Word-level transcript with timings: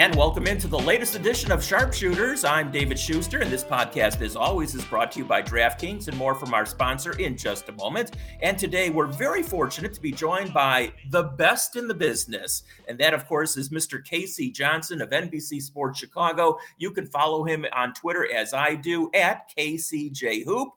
And 0.00 0.14
welcome 0.14 0.46
into 0.46 0.66
the 0.66 0.78
latest 0.78 1.14
edition 1.14 1.52
of 1.52 1.60
Sharpshooters. 1.60 2.42
I'm 2.42 2.70
David 2.70 2.98
Schuster, 2.98 3.40
and 3.40 3.52
this 3.52 3.62
podcast, 3.62 4.22
as 4.22 4.34
always, 4.34 4.74
is 4.74 4.82
brought 4.82 5.12
to 5.12 5.18
you 5.18 5.26
by 5.26 5.42
DraftKings 5.42 6.08
and 6.08 6.16
more 6.16 6.34
from 6.34 6.54
our 6.54 6.64
sponsor 6.64 7.12
in 7.18 7.36
just 7.36 7.68
a 7.68 7.72
moment. 7.72 8.12
And 8.40 8.58
today, 8.58 8.88
we're 8.88 9.08
very 9.08 9.42
fortunate 9.42 9.92
to 9.92 10.00
be 10.00 10.10
joined 10.10 10.54
by 10.54 10.94
the 11.10 11.24
best 11.24 11.76
in 11.76 11.86
the 11.86 11.92
business. 11.92 12.62
And 12.88 12.98
that, 12.98 13.12
of 13.12 13.26
course, 13.26 13.58
is 13.58 13.68
Mr. 13.68 14.02
Casey 14.02 14.50
Johnson 14.50 15.02
of 15.02 15.10
NBC 15.10 15.60
Sports 15.60 15.98
Chicago. 15.98 16.56
You 16.78 16.92
can 16.92 17.04
follow 17.04 17.44
him 17.44 17.66
on 17.70 17.92
Twitter, 17.92 18.26
as 18.34 18.54
I 18.54 18.76
do, 18.76 19.10
at 19.12 19.54
KCJ 19.54 20.46
Hoop 20.46 20.70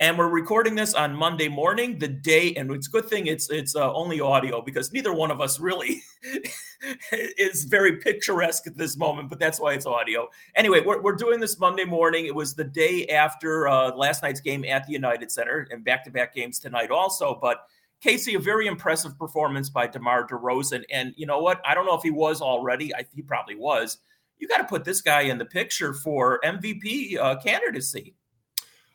and 0.00 0.16
we're 0.16 0.28
recording 0.28 0.76
this 0.76 0.94
on 0.94 1.12
Monday 1.12 1.48
morning, 1.48 1.98
the 1.98 2.06
day, 2.06 2.54
and 2.54 2.70
it's 2.70 2.86
good 2.86 3.06
thing 3.06 3.26
it's 3.26 3.50
it's 3.50 3.74
uh, 3.74 3.92
only 3.92 4.20
audio 4.20 4.62
because 4.62 4.92
neither 4.92 5.12
one 5.12 5.32
of 5.32 5.40
us 5.40 5.58
really 5.58 6.02
is 7.12 7.64
very 7.64 7.96
picturesque 7.96 8.68
at 8.68 8.76
this 8.76 8.96
moment, 8.96 9.28
but 9.28 9.40
that's 9.40 9.58
why 9.58 9.72
it's 9.72 9.86
audio. 9.86 10.28
Anyway, 10.54 10.82
we're, 10.86 11.02
we're 11.02 11.16
doing 11.16 11.40
this 11.40 11.58
Monday 11.58 11.84
morning. 11.84 12.26
It 12.26 12.34
was 12.34 12.54
the 12.54 12.62
day 12.62 13.08
after 13.08 13.66
uh, 13.66 13.94
last 13.96 14.22
night's 14.22 14.40
game 14.40 14.64
at 14.64 14.86
the 14.86 14.92
United 14.92 15.32
Center, 15.32 15.66
and 15.72 15.84
back-to-back 15.84 16.32
games 16.32 16.60
tonight 16.60 16.92
also. 16.92 17.36
But 17.40 17.64
Casey, 18.00 18.36
a 18.36 18.38
very 18.38 18.68
impressive 18.68 19.18
performance 19.18 19.68
by 19.68 19.88
DeMar 19.88 20.28
DeRozan, 20.28 20.84
and 20.92 21.12
you 21.16 21.26
know 21.26 21.40
what? 21.40 21.60
I 21.66 21.74
don't 21.74 21.86
know 21.86 21.96
if 21.96 22.04
he 22.04 22.12
was 22.12 22.40
already. 22.40 22.94
I 22.94 23.04
he 23.12 23.22
probably 23.22 23.56
was. 23.56 23.98
You 24.38 24.46
got 24.46 24.58
to 24.58 24.64
put 24.64 24.84
this 24.84 25.00
guy 25.00 25.22
in 25.22 25.38
the 25.38 25.44
picture 25.44 25.92
for 25.92 26.38
MVP 26.44 27.18
uh, 27.18 27.40
candidacy. 27.40 28.14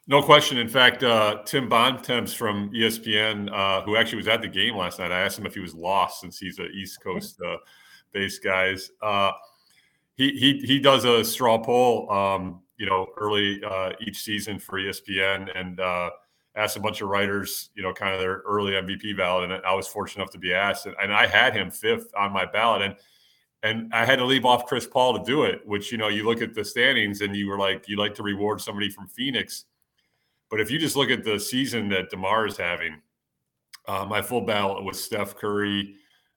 No 0.06 0.22
question. 0.22 0.58
In 0.58 0.68
fact, 0.68 1.02
uh, 1.04 1.44
Tim 1.46 1.70
Bontemps 1.70 2.34
from 2.34 2.70
ESPN, 2.72 3.50
uh, 3.54 3.84
who 3.84 3.96
actually 3.96 4.18
was 4.18 4.28
at 4.28 4.42
the 4.42 4.50
game 4.50 4.76
last 4.76 5.00
night, 5.00 5.12
I 5.14 5.22
asked 5.22 5.40
him 5.40 5.46
if 5.46 5.54
he 5.54 5.62
was 5.62 5.74
lost 5.74 6.20
since 6.20 6.38
he's 6.38 6.60
a 6.60 6.66
East 6.68 7.02
Coast 7.02 7.40
uh, 7.42 7.56
based 8.12 8.44
guys. 8.44 8.92
Uh, 9.02 9.32
he 10.16 10.32
he 10.32 10.60
he 10.60 10.80
does 10.80 11.06
a 11.06 11.24
straw 11.24 11.58
poll, 11.58 12.12
um, 12.12 12.62
you 12.78 12.86
know, 12.86 13.08
early 13.18 13.62
uh, 13.64 13.92
each 14.02 14.22
season 14.24 14.60
for 14.60 14.78
ESPN, 14.78 15.50
and 15.58 15.80
uh, 15.80 16.10
asked 16.56 16.76
a 16.76 16.82
bunch 16.82 17.02
of 17.02 17.08
writers, 17.08 17.70
you 17.74 17.82
know, 17.82 17.94
kind 17.94 18.14
of 18.14 18.20
their 18.20 18.44
early 18.46 18.74
MVP 18.74 19.16
ballot, 19.16 19.50
and 19.50 19.66
I 19.66 19.74
was 19.74 19.88
fortunate 19.88 20.24
enough 20.24 20.34
to 20.34 20.38
be 20.40 20.54
asked, 20.54 20.86
and, 20.86 20.96
and 21.02 21.14
I 21.14 21.28
had 21.28 21.56
him 21.56 21.72
fifth 21.72 22.12
on 22.18 22.34
my 22.34 22.46
ballot, 22.46 22.82
and 22.82 22.96
and 23.64 23.94
I 23.94 24.04
had 24.04 24.20
to 24.20 24.26
leave 24.26 24.44
off 24.44 24.66
Chris 24.66 24.86
Paul 24.86 25.18
to 25.18 25.24
do 25.24 25.44
it. 25.44 25.66
Which 25.66 25.94
you 25.94 25.98
know, 25.98 26.10
you 26.10 26.26
look 26.26 26.42
at 26.42 26.54
the 26.54 26.66
standings, 26.66 27.22
and 27.22 27.34
you 27.34 27.48
were 27.48 27.58
like, 27.58 27.88
you 27.88 27.96
like 27.96 28.14
to 28.16 28.24
reward 28.24 28.60
somebody 28.60 28.90
from 28.90 29.08
Phoenix 29.08 29.64
but 30.54 30.62
if 30.62 30.70
you 30.70 30.78
just 30.78 30.96
look 30.96 31.10
at 31.10 31.24
the 31.24 31.40
season 31.40 31.90
that 31.90 32.12
DeMar 32.12 32.46
is 32.46 32.58
having, 32.58 33.02
uh, 33.88 34.06
my 34.06 34.22
full 34.22 34.42
ballot 34.42 34.84
was 34.84 35.04
Steph 35.04 35.36
Curry, 35.36 35.96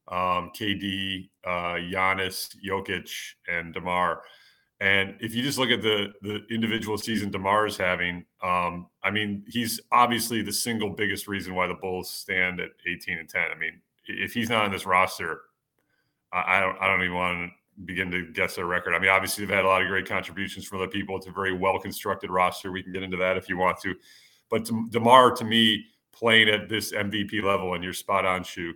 um, 0.08 0.52
KD, 0.58 1.28
uh, 1.44 1.74
Giannis, 1.74 2.56
Jokic, 2.66 3.10
and 3.46 3.74
DeMar. 3.74 4.22
And 4.80 5.16
if 5.20 5.34
you 5.34 5.42
just 5.42 5.58
look 5.58 5.68
at 5.68 5.82
the 5.82 6.14
the 6.22 6.46
individual 6.50 6.96
season 6.96 7.30
Demar 7.30 7.66
is 7.66 7.76
having, 7.76 8.24
um, 8.42 8.86
I 9.02 9.10
mean, 9.10 9.44
he's 9.48 9.82
obviously 9.92 10.40
the 10.40 10.50
single 10.50 10.88
biggest 10.88 11.28
reason 11.28 11.54
why 11.54 11.66
the 11.66 11.74
Bulls 11.74 12.08
stand 12.10 12.58
at 12.58 12.70
18 12.90 13.18
and 13.18 13.28
10. 13.28 13.42
I 13.54 13.58
mean, 13.58 13.82
if 14.06 14.32
he's 14.32 14.48
not 14.48 14.64
on 14.64 14.72
this 14.72 14.86
roster, 14.86 15.42
I, 16.32 16.56
I 16.56 16.60
don't 16.60 16.78
I 16.80 16.86
don't 16.86 17.02
even 17.02 17.14
want 17.14 17.52
begin 17.84 18.10
to 18.10 18.26
guess 18.32 18.56
their 18.56 18.66
record. 18.66 18.94
I 18.94 18.98
mean, 18.98 19.10
obviously 19.10 19.44
they've 19.44 19.54
had 19.54 19.64
a 19.64 19.68
lot 19.68 19.82
of 19.82 19.88
great 19.88 20.08
contributions 20.08 20.64
from 20.66 20.78
other 20.78 20.88
people. 20.88 21.16
It's 21.16 21.26
a 21.26 21.32
very 21.32 21.52
well 21.52 21.78
constructed 21.78 22.30
roster. 22.30 22.72
We 22.72 22.82
can 22.82 22.92
get 22.92 23.02
into 23.02 23.16
that 23.18 23.36
if 23.36 23.48
you 23.48 23.56
want 23.56 23.78
to. 23.80 23.94
But 24.50 24.70
Demar, 24.90 25.32
to 25.32 25.44
me, 25.44 25.84
playing 26.12 26.48
at 26.48 26.68
this 26.68 26.92
MVP 26.92 27.42
level, 27.42 27.74
and 27.74 27.84
you're 27.84 27.92
spot 27.92 28.24
on, 28.24 28.42
shoe, 28.44 28.72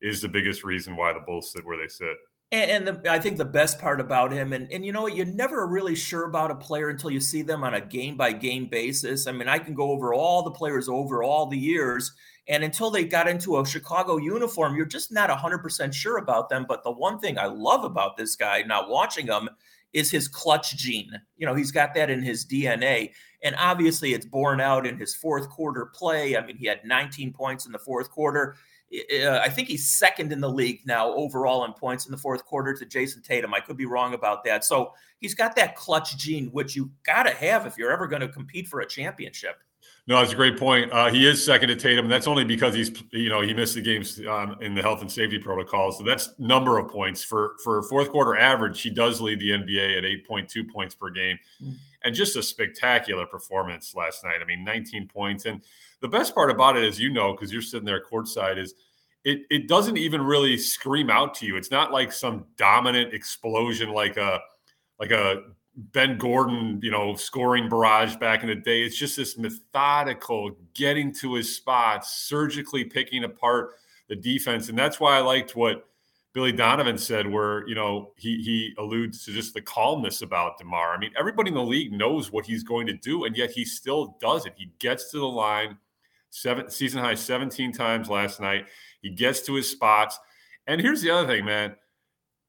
is 0.00 0.20
the 0.20 0.28
biggest 0.28 0.62
reason 0.62 0.96
why 0.96 1.12
the 1.12 1.20
Bulls 1.20 1.52
sit 1.52 1.64
where 1.64 1.76
they 1.76 1.88
sit. 1.88 2.16
And, 2.52 2.86
the, 2.86 3.10
I 3.10 3.18
think 3.18 3.38
the 3.38 3.44
best 3.44 3.80
part 3.80 4.00
about 4.00 4.30
him, 4.30 4.52
and, 4.52 4.70
and 4.70 4.86
you 4.86 4.92
know 4.92 5.02
what, 5.02 5.16
you're 5.16 5.26
never 5.26 5.66
really 5.66 5.96
sure 5.96 6.24
about 6.24 6.52
a 6.52 6.54
player 6.54 6.88
until 6.90 7.10
you 7.10 7.18
see 7.18 7.42
them 7.42 7.64
on 7.64 7.74
a 7.74 7.80
game 7.80 8.16
by 8.16 8.32
game 8.32 8.66
basis. 8.66 9.26
I 9.26 9.32
mean, 9.32 9.48
I 9.48 9.58
can 9.58 9.74
go 9.74 9.90
over 9.90 10.14
all 10.14 10.44
the 10.44 10.52
players 10.52 10.88
over 10.88 11.24
all 11.24 11.46
the 11.46 11.58
years, 11.58 12.12
and 12.46 12.62
until 12.62 12.92
they 12.92 13.04
got 13.04 13.26
into 13.26 13.58
a 13.58 13.66
Chicago 13.66 14.18
uniform, 14.18 14.76
you're 14.76 14.86
just 14.86 15.10
not 15.10 15.28
100% 15.28 15.92
sure 15.92 16.18
about 16.18 16.48
them. 16.48 16.66
But 16.68 16.84
the 16.84 16.92
one 16.92 17.18
thing 17.18 17.36
I 17.36 17.46
love 17.46 17.82
about 17.82 18.16
this 18.16 18.36
guy, 18.36 18.62
not 18.62 18.88
watching 18.88 19.26
him, 19.26 19.48
is 19.96 20.10
his 20.10 20.28
clutch 20.28 20.76
gene. 20.76 21.10
You 21.38 21.46
know, 21.46 21.54
he's 21.54 21.72
got 21.72 21.94
that 21.94 22.10
in 22.10 22.22
his 22.22 22.44
DNA. 22.44 23.12
And 23.42 23.56
obviously, 23.58 24.12
it's 24.12 24.26
borne 24.26 24.60
out 24.60 24.86
in 24.86 24.98
his 24.98 25.14
fourth 25.14 25.48
quarter 25.48 25.86
play. 25.86 26.36
I 26.36 26.44
mean, 26.44 26.58
he 26.58 26.66
had 26.66 26.84
19 26.84 27.32
points 27.32 27.64
in 27.64 27.72
the 27.72 27.78
fourth 27.78 28.10
quarter. 28.10 28.56
Uh, 28.92 29.38
I 29.38 29.48
think 29.48 29.68
he's 29.68 29.86
second 29.86 30.32
in 30.32 30.40
the 30.42 30.50
league 30.50 30.82
now 30.84 31.12
overall 31.14 31.64
in 31.64 31.72
points 31.72 32.04
in 32.04 32.12
the 32.12 32.18
fourth 32.18 32.44
quarter 32.44 32.74
to 32.74 32.84
Jayson 32.84 33.22
Tatum. 33.22 33.54
I 33.54 33.60
could 33.60 33.78
be 33.78 33.86
wrong 33.86 34.12
about 34.12 34.44
that. 34.44 34.66
So 34.66 34.92
he's 35.18 35.34
got 35.34 35.56
that 35.56 35.76
clutch 35.76 36.18
gene, 36.18 36.48
which 36.48 36.76
you 36.76 36.90
got 37.04 37.22
to 37.22 37.30
have 37.30 37.66
if 37.66 37.78
you're 37.78 37.90
ever 37.90 38.06
going 38.06 38.20
to 38.20 38.28
compete 38.28 38.68
for 38.68 38.80
a 38.80 38.86
championship. 38.86 39.56
No, 40.08 40.20
that's 40.20 40.32
a 40.32 40.36
great 40.36 40.56
point. 40.56 40.92
Uh, 40.92 41.10
he 41.10 41.26
is 41.26 41.44
second 41.44 41.68
to 41.68 41.74
Tatum. 41.74 42.08
That's 42.08 42.28
only 42.28 42.44
because 42.44 42.74
he's, 42.74 42.92
you 43.10 43.28
know, 43.28 43.40
he 43.40 43.52
missed 43.52 43.74
the 43.74 43.80
games 43.80 44.20
um, 44.28 44.56
in 44.60 44.72
the 44.72 44.80
health 44.80 45.00
and 45.00 45.10
safety 45.10 45.38
protocol. 45.38 45.90
So 45.90 46.04
that's 46.04 46.30
number 46.38 46.78
of 46.78 46.88
points 46.88 47.24
for 47.24 47.56
for 47.64 47.82
fourth 47.82 48.10
quarter 48.10 48.36
average. 48.36 48.80
He 48.80 48.90
does 48.90 49.20
lead 49.20 49.40
the 49.40 49.50
NBA 49.50 49.98
at 49.98 50.04
eight 50.04 50.24
point 50.24 50.48
two 50.48 50.62
points 50.62 50.94
per 50.94 51.10
game, 51.10 51.38
mm-hmm. 51.60 51.72
and 52.04 52.14
just 52.14 52.36
a 52.36 52.42
spectacular 52.42 53.26
performance 53.26 53.96
last 53.96 54.22
night. 54.22 54.38
I 54.40 54.44
mean, 54.44 54.62
nineteen 54.62 55.08
points. 55.08 55.44
And 55.44 55.60
the 56.00 56.08
best 56.08 56.36
part 56.36 56.50
about 56.50 56.76
it, 56.76 56.84
as 56.84 57.00
you 57.00 57.10
know, 57.10 57.32
because 57.32 57.52
you're 57.52 57.60
sitting 57.60 57.86
there 57.86 58.00
courtside, 58.04 58.58
is 58.58 58.74
it 59.24 59.40
it 59.50 59.66
doesn't 59.66 59.96
even 59.96 60.22
really 60.22 60.56
scream 60.56 61.10
out 61.10 61.34
to 61.34 61.46
you. 61.46 61.56
It's 61.56 61.72
not 61.72 61.90
like 61.90 62.12
some 62.12 62.46
dominant 62.56 63.12
explosion 63.12 63.90
like 63.90 64.16
a 64.16 64.40
like 65.00 65.10
a 65.10 65.42
Ben 65.76 66.16
Gordon, 66.16 66.80
you 66.82 66.90
know, 66.90 67.14
scoring 67.14 67.68
barrage 67.68 68.16
back 68.16 68.42
in 68.42 68.48
the 68.48 68.54
day. 68.54 68.82
It's 68.82 68.96
just 68.96 69.16
this 69.16 69.36
methodical 69.36 70.56
getting 70.74 71.12
to 71.14 71.34
his 71.34 71.54
spots, 71.54 72.16
surgically 72.16 72.84
picking 72.84 73.24
apart 73.24 73.72
the 74.08 74.16
defense. 74.16 74.70
And 74.70 74.78
that's 74.78 74.98
why 74.98 75.16
I 75.16 75.20
liked 75.20 75.54
what 75.54 75.86
Billy 76.32 76.52
Donovan 76.52 76.96
said, 76.96 77.30
where, 77.30 77.66
you 77.68 77.74
know, 77.74 78.12
he 78.16 78.42
he 78.42 78.74
alludes 78.78 79.24
to 79.24 79.32
just 79.32 79.52
the 79.52 79.60
calmness 79.60 80.22
about 80.22 80.58
DeMar. 80.58 80.94
I 80.94 80.98
mean, 80.98 81.10
everybody 81.18 81.48
in 81.48 81.54
the 81.54 81.62
league 81.62 81.92
knows 81.92 82.32
what 82.32 82.46
he's 82.46 82.62
going 82.62 82.86
to 82.86 82.94
do, 82.94 83.24
and 83.24 83.36
yet 83.36 83.50
he 83.50 83.64
still 83.64 84.16
does 84.20 84.46
it. 84.46 84.54
He 84.56 84.70
gets 84.78 85.10
to 85.10 85.18
the 85.18 85.26
line, 85.26 85.76
seven 86.30 86.70
season 86.70 87.02
high 87.02 87.14
17 87.14 87.72
times 87.72 88.08
last 88.08 88.40
night. 88.40 88.66
He 89.02 89.10
gets 89.10 89.42
to 89.42 89.54
his 89.54 89.70
spots. 89.70 90.18
And 90.66 90.80
here's 90.80 91.02
the 91.02 91.10
other 91.10 91.26
thing, 91.26 91.44
man. 91.44 91.76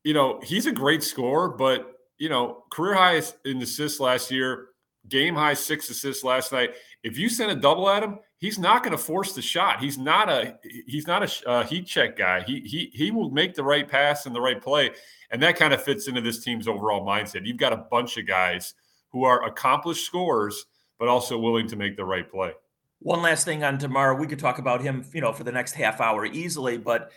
You 0.04 0.14
know, 0.14 0.40
he's 0.44 0.66
a 0.66 0.72
great 0.72 1.04
scorer, 1.04 1.50
but 1.50 1.97
you 2.18 2.30
know, 2.30 2.64
career 2.70 2.96
highs 2.96 3.36
in 3.46 3.62
assists 3.62 4.00
last 4.00 4.32
year, 4.32 4.70
game 5.10 5.36
high 5.36 5.54
six 5.54 5.90
assists 5.90 6.24
last 6.24 6.52
night. 6.52 6.72
If 7.04 7.18
you 7.18 7.30
send 7.30 7.52
a 7.52 7.56
double 7.56 7.90
at 7.90 8.04
him, 8.04 8.20
he's 8.40 8.60
not 8.60 8.84
going 8.84 8.92
to 8.92 8.98
force 8.98 9.34
the 9.34 9.42
shot. 9.42 9.80
He's 9.80 9.98
not 9.98 10.30
a 10.30 10.58
he's 10.86 11.08
not 11.08 11.42
a 11.46 11.64
heat 11.64 11.88
check 11.88 12.18
guy. 12.18 12.42
He 12.42 12.62
he 12.62 12.92
he 12.94 13.12
will 13.12 13.30
make 13.30 13.54
the 13.54 13.64
right 13.64 13.88
pass 13.88 14.26
and 14.26 14.36
the 14.36 14.42
right 14.42 14.62
play, 14.62 14.92
and 15.32 15.42
that 15.44 15.56
kind 15.56 15.74
of 15.74 15.84
fits 15.84 16.08
into 16.08 16.22
this 16.22 16.44
team's 16.44 16.68
overall 16.68 17.06
mindset. 17.06 17.46
You've 17.46 17.58
got 17.58 17.74
a 17.74 17.78
bunch 17.78 18.18
of 18.18 18.28
guys 18.28 18.74
who 19.10 19.24
are 19.24 19.46
accomplished 19.46 20.06
scorers, 20.06 20.66
but 21.00 21.08
also 21.08 21.38
willing 21.38 21.68
to 21.68 21.76
make 21.76 21.96
the 21.96 22.06
right 22.06 22.30
play. 22.30 22.52
One 23.00 23.22
last 23.22 23.46
thing 23.46 23.64
on 23.64 23.78
tomorrow, 23.78 24.16
we 24.16 24.26
could 24.26 24.40
talk 24.40 24.58
about 24.58 24.82
him, 24.82 25.06
you 25.14 25.22
know, 25.22 25.32
for 25.32 25.44
the 25.44 25.52
next 25.52 25.74
half 25.74 26.02
hour 26.02 26.26
easily, 26.26 26.78
but 26.78 27.12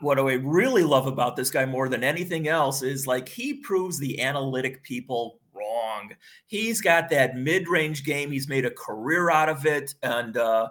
what 0.00 0.18
I 0.18 0.34
really 0.34 0.82
love 0.82 1.06
about 1.06 1.36
this 1.36 1.50
guy 1.50 1.64
more 1.64 1.88
than 1.88 2.04
anything 2.04 2.48
else 2.48 2.82
is 2.82 3.06
like 3.06 3.28
he 3.28 3.54
proves 3.54 3.98
the 3.98 4.20
analytic 4.20 4.82
people 4.82 5.40
wrong. 5.54 6.12
He's 6.46 6.80
got 6.80 7.08
that 7.10 7.36
mid-range 7.36 8.04
game. 8.04 8.30
He's 8.30 8.48
made 8.48 8.66
a 8.66 8.70
career 8.70 9.30
out 9.30 9.48
of 9.48 9.64
it, 9.66 9.94
and 10.02 10.36
uh, 10.36 10.68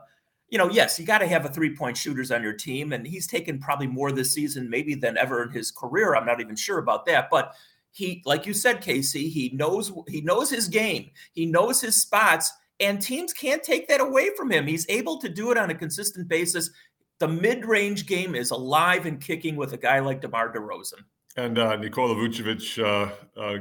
you 0.49 0.57
know, 0.57 0.69
yes, 0.69 0.99
you 0.99 1.05
got 1.05 1.19
to 1.19 1.27
have 1.27 1.45
a 1.45 1.49
three-point 1.49 1.97
shooters 1.97 2.31
on 2.31 2.43
your 2.43 2.53
team, 2.53 2.93
and 2.93 3.07
he's 3.07 3.27
taken 3.27 3.59
probably 3.59 3.87
more 3.87 4.11
this 4.11 4.33
season 4.33 4.69
maybe 4.69 4.95
than 4.95 5.17
ever 5.17 5.43
in 5.43 5.49
his 5.49 5.71
career. 5.71 6.15
I'm 6.15 6.25
not 6.25 6.41
even 6.41 6.55
sure 6.55 6.77
about 6.77 7.05
that, 7.07 7.29
but 7.31 7.55
he, 7.91 8.21
like 8.25 8.45
you 8.45 8.53
said, 8.53 8.81
Casey, 8.81 9.29
he 9.29 9.49
knows 9.53 9.91
he 10.07 10.21
knows 10.21 10.49
his 10.49 10.67
game. 10.67 11.09
He 11.31 11.45
knows 11.45 11.81
his 11.81 11.95
spots. 11.95 12.51
And 12.81 13.01
teams 13.01 13.31
can't 13.31 13.63
take 13.63 13.87
that 13.87 14.01
away 14.01 14.31
from 14.35 14.51
him. 14.51 14.67
He's 14.67 14.85
able 14.89 15.17
to 15.21 15.29
do 15.29 15.49
it 15.49 15.57
on 15.57 15.69
a 15.69 15.75
consistent 15.75 16.27
basis 16.27 16.69
the 17.19 17.27
mid-range 17.27 18.05
game 18.05 18.35
is 18.35 18.51
alive 18.51 19.05
and 19.05 19.21
kicking 19.21 19.55
with 19.55 19.73
a 19.73 19.77
guy 19.77 19.99
like 19.99 20.21
DeMar 20.21 20.53
DeRozan. 20.53 21.03
And 21.37 21.57
uh, 21.57 21.75
Nikola 21.75 22.15
Vucevic 22.15 22.81
uh, 22.83 23.11
uh, 23.39 23.57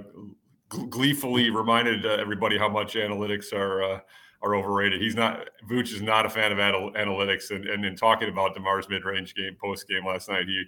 gleefully 0.69 1.51
reminded 1.51 2.07
uh, 2.07 2.11
everybody 2.11 2.59
how 2.59 2.69
much 2.69 2.95
analytics 2.95 3.53
are 3.53 3.83
uh, 3.83 4.01
are 4.43 4.55
overrated. 4.55 5.01
He's 5.01 5.17
not 5.17 5.49
Vuce 5.69 5.93
is 5.93 6.03
not 6.03 6.27
a 6.27 6.31
fan 6.31 6.53
of 6.53 6.59
anal- 6.59 6.93
analytics, 6.93 7.51
and, 7.51 7.67
and 7.67 7.85
in 7.85 7.97
talking 7.97 8.29
about 8.29 8.55
Demar's 8.55 8.89
mid-range 8.89 9.35
game 9.35 9.57
post 9.61 9.89
game 9.89 10.07
last 10.07 10.29
night, 10.29 10.47
he 10.47 10.65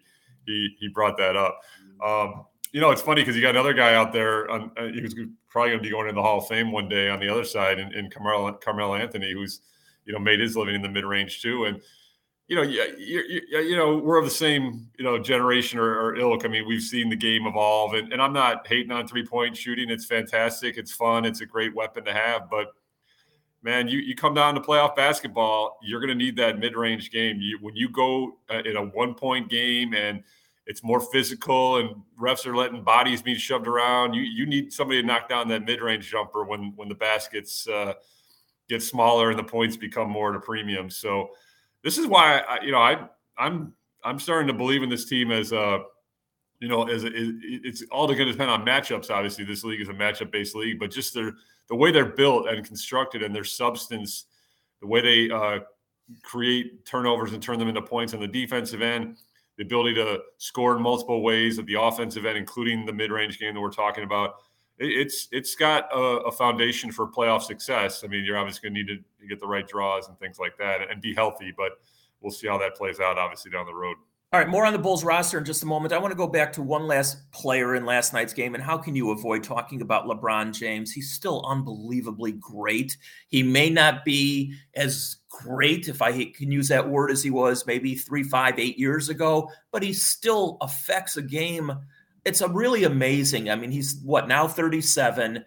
he 0.46 0.76
he 0.80 0.88
brought 0.88 1.16
that 1.18 1.36
up. 1.36 1.60
Um, 2.04 2.44
you 2.72 2.80
know, 2.80 2.90
it's 2.90 3.02
funny 3.02 3.22
because 3.22 3.36
you 3.36 3.42
got 3.42 3.50
another 3.50 3.72
guy 3.72 3.94
out 3.94 4.12
there. 4.12 4.50
On, 4.50 4.70
uh, 4.76 4.86
he 4.86 5.00
was 5.00 5.14
probably 5.48 5.70
going 5.70 5.78
to 5.78 5.82
be 5.82 5.90
going 5.90 6.08
in 6.08 6.14
the 6.14 6.22
Hall 6.22 6.38
of 6.38 6.48
Fame 6.48 6.72
one 6.72 6.88
day 6.88 7.08
on 7.08 7.20
the 7.20 7.28
other 7.28 7.44
side, 7.44 7.78
and, 7.78 7.94
and 7.94 8.12
Carmelo, 8.12 8.94
Anthony, 8.94 9.32
who's 9.32 9.60
you 10.04 10.12
know 10.12 10.18
made 10.18 10.40
his 10.40 10.56
living 10.56 10.74
in 10.74 10.82
the 10.82 10.88
mid-range 10.88 11.40
too, 11.40 11.64
and 11.66 11.80
you 12.48 12.54
know, 12.54 12.62
you, 12.62 12.84
you, 12.96 13.58
you, 13.58 13.76
know, 13.76 13.96
we're 13.96 14.18
of 14.18 14.24
the 14.24 14.30
same, 14.30 14.88
you 14.96 15.04
know, 15.04 15.18
generation 15.18 15.80
or, 15.80 15.98
or, 15.98 16.16
ilk. 16.16 16.44
I 16.44 16.48
mean, 16.48 16.66
we've 16.66 16.82
seen 16.82 17.08
the 17.08 17.16
game 17.16 17.44
evolve, 17.46 17.94
and, 17.94 18.12
and 18.12 18.22
I'm 18.22 18.32
not 18.32 18.66
hating 18.66 18.92
on 18.92 19.08
three 19.08 19.26
point 19.26 19.56
shooting. 19.56 19.90
It's 19.90 20.04
fantastic. 20.04 20.76
It's 20.76 20.92
fun. 20.92 21.24
It's 21.24 21.40
a 21.40 21.46
great 21.46 21.74
weapon 21.74 22.04
to 22.04 22.12
have. 22.12 22.48
But 22.48 22.68
man, 23.62 23.88
you, 23.88 23.98
you 23.98 24.14
come 24.14 24.32
down 24.32 24.54
to 24.54 24.60
playoff 24.60 24.94
basketball, 24.94 25.78
you're 25.82 25.98
going 25.98 26.08
to 26.08 26.14
need 26.14 26.36
that 26.36 26.60
mid 26.60 26.76
range 26.76 27.10
game. 27.10 27.38
You, 27.40 27.58
when 27.60 27.74
you 27.74 27.88
go 27.88 28.38
uh, 28.48 28.62
in 28.64 28.76
a 28.76 28.82
one 28.82 29.14
point 29.14 29.50
game 29.50 29.92
and 29.94 30.22
it's 30.66 30.84
more 30.84 31.00
physical 31.00 31.76
and 31.78 31.96
refs 32.20 32.46
are 32.46 32.56
letting 32.56 32.82
bodies 32.82 33.22
be 33.22 33.34
shoved 33.34 33.66
around, 33.66 34.14
you 34.14 34.22
you 34.22 34.46
need 34.46 34.72
somebody 34.72 35.00
to 35.00 35.06
knock 35.06 35.28
down 35.28 35.48
that 35.48 35.64
mid 35.64 35.80
range 35.80 36.08
jumper 36.08 36.44
when 36.44 36.72
when 36.76 36.88
the 36.88 36.94
baskets 36.94 37.66
uh, 37.66 37.94
get 38.68 38.84
smaller 38.84 39.30
and 39.30 39.38
the 39.38 39.44
points 39.44 39.76
become 39.76 40.08
more 40.08 40.30
at 40.30 40.36
a 40.36 40.40
premium. 40.40 40.88
So 40.90 41.30
this 41.86 41.98
is 41.98 42.06
why 42.08 42.40
I, 42.48 42.64
you 42.64 42.72
know 42.72 42.80
I 42.80 43.08
I'm 43.38 43.72
I'm 44.02 44.18
starting 44.18 44.48
to 44.48 44.52
believe 44.52 44.82
in 44.82 44.88
this 44.90 45.04
team 45.04 45.30
as 45.30 45.52
a 45.52 45.84
you 46.58 46.68
know 46.68 46.82
as 46.88 47.04
a, 47.04 47.10
it's 47.12 47.84
all 47.92 48.08
going 48.08 48.18
to 48.18 48.32
depend 48.32 48.50
on 48.50 48.66
matchups. 48.66 49.08
Obviously, 49.08 49.44
this 49.44 49.62
league 49.62 49.80
is 49.80 49.88
a 49.88 49.92
matchup 49.92 50.32
based 50.32 50.56
league, 50.56 50.80
but 50.80 50.90
just 50.90 51.14
their 51.14 51.32
the 51.68 51.76
way 51.76 51.92
they're 51.92 52.04
built 52.04 52.48
and 52.48 52.66
constructed 52.66 53.22
and 53.22 53.32
their 53.32 53.44
substance, 53.44 54.24
the 54.80 54.86
way 54.88 55.00
they 55.00 55.32
uh, 55.32 55.60
create 56.24 56.84
turnovers 56.84 57.32
and 57.32 57.42
turn 57.42 57.56
them 57.56 57.68
into 57.68 57.82
points 57.82 58.14
on 58.14 58.20
the 58.20 58.26
defensive 58.26 58.82
end, 58.82 59.16
the 59.56 59.62
ability 59.62 59.94
to 59.94 60.20
score 60.38 60.74
in 60.76 60.82
multiple 60.82 61.22
ways 61.22 61.56
at 61.60 61.66
the 61.66 61.80
offensive 61.80 62.26
end, 62.26 62.36
including 62.36 62.84
the 62.84 62.92
mid 62.92 63.12
range 63.12 63.38
game 63.38 63.54
that 63.54 63.60
we're 63.60 63.70
talking 63.70 64.02
about 64.02 64.34
it's 64.78 65.28
it's 65.32 65.54
got 65.54 65.88
a, 65.92 65.98
a, 65.98 66.32
foundation 66.32 66.92
for 66.92 67.06
playoff 67.06 67.42
success. 67.42 68.04
I 68.04 68.08
mean, 68.08 68.24
you're 68.24 68.36
obviously 68.36 68.68
going 68.68 68.74
to 68.74 68.92
need 68.92 69.04
to 69.20 69.26
get 69.28 69.40
the 69.40 69.46
right 69.46 69.66
draws 69.66 70.08
and 70.08 70.18
things 70.18 70.38
like 70.38 70.56
that, 70.58 70.90
and 70.90 71.00
be 71.00 71.14
healthy. 71.14 71.52
But 71.56 71.72
we'll 72.20 72.32
see 72.32 72.48
how 72.48 72.58
that 72.58 72.74
plays 72.76 73.00
out, 73.00 73.18
obviously 73.18 73.50
down 73.50 73.66
the 73.66 73.74
road. 73.74 73.96
All 74.32 74.40
right, 74.40 74.48
more 74.48 74.66
on 74.66 74.72
the 74.72 74.78
Bulls 74.78 75.04
roster 75.04 75.38
in 75.38 75.44
just 75.44 75.62
a 75.62 75.66
moment. 75.66 75.94
I 75.94 75.98
want 75.98 76.10
to 76.10 76.16
go 76.16 76.26
back 76.26 76.52
to 76.54 76.62
one 76.62 76.88
last 76.88 77.30
player 77.30 77.76
in 77.76 77.86
last 77.86 78.12
night's 78.12 78.32
game, 78.32 78.54
and 78.54 78.62
how 78.62 78.76
can 78.76 78.96
you 78.96 79.12
avoid 79.12 79.44
talking 79.44 79.82
about 79.82 80.06
LeBron 80.06 80.52
James? 80.52 80.92
He's 80.92 81.12
still 81.12 81.46
unbelievably 81.46 82.32
great. 82.32 82.96
He 83.28 83.44
may 83.44 83.70
not 83.70 84.04
be 84.04 84.52
as 84.74 85.18
great, 85.30 85.88
if 85.88 86.02
I 86.02 86.24
can 86.32 86.50
use 86.50 86.68
that 86.68 86.88
word, 86.88 87.12
as 87.12 87.22
he 87.22 87.30
was 87.30 87.66
maybe 87.66 87.94
three, 87.94 88.24
five, 88.24 88.58
eight 88.58 88.78
years 88.78 89.08
ago, 89.08 89.48
but 89.70 89.82
he 89.82 89.92
still 89.92 90.58
affects 90.60 91.16
a 91.16 91.22
game 91.22 91.72
it's 92.26 92.40
a 92.40 92.48
really 92.48 92.84
amazing. 92.84 93.48
I 93.48 93.54
mean, 93.54 93.70
he's 93.70 94.00
what 94.02 94.26
now 94.26 94.48
37. 94.48 95.44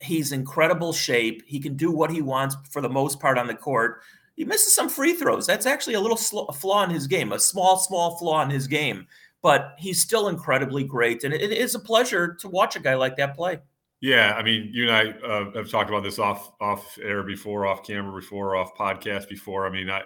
He's 0.00 0.32
incredible 0.32 0.92
shape. 0.94 1.42
He 1.46 1.60
can 1.60 1.76
do 1.76 1.92
what 1.92 2.10
he 2.10 2.22
wants 2.22 2.56
for 2.70 2.80
the 2.80 2.88
most 2.88 3.20
part 3.20 3.38
on 3.38 3.46
the 3.46 3.54
court. 3.54 4.00
He 4.34 4.44
misses 4.44 4.74
some 4.74 4.88
free 4.88 5.12
throws. 5.12 5.46
That's 5.46 5.66
actually 5.66 5.94
a 5.94 6.00
little 6.00 6.16
sl- 6.16 6.50
flaw 6.52 6.84
in 6.84 6.90
his 6.90 7.06
game, 7.06 7.32
a 7.32 7.38
small, 7.38 7.76
small 7.76 8.16
flaw 8.16 8.42
in 8.42 8.48
his 8.48 8.66
game. 8.66 9.06
But 9.42 9.74
he's 9.78 10.00
still 10.00 10.28
incredibly 10.28 10.84
great, 10.84 11.24
and 11.24 11.34
it, 11.34 11.42
it 11.42 11.52
is 11.52 11.74
a 11.74 11.80
pleasure 11.80 12.34
to 12.40 12.48
watch 12.48 12.76
a 12.76 12.80
guy 12.80 12.94
like 12.94 13.16
that 13.16 13.34
play. 13.34 13.58
Yeah, 14.00 14.34
I 14.36 14.42
mean, 14.42 14.70
you 14.72 14.88
and 14.88 14.92
I 14.92 15.10
uh, 15.26 15.52
have 15.54 15.68
talked 15.68 15.90
about 15.90 16.02
this 16.02 16.18
off 16.18 16.52
off 16.60 16.96
air 17.02 17.22
before, 17.24 17.66
off 17.66 17.84
camera 17.84 18.18
before, 18.18 18.56
off 18.56 18.74
podcast 18.76 19.28
before. 19.28 19.66
I 19.66 19.70
mean, 19.70 19.90
I 19.90 20.02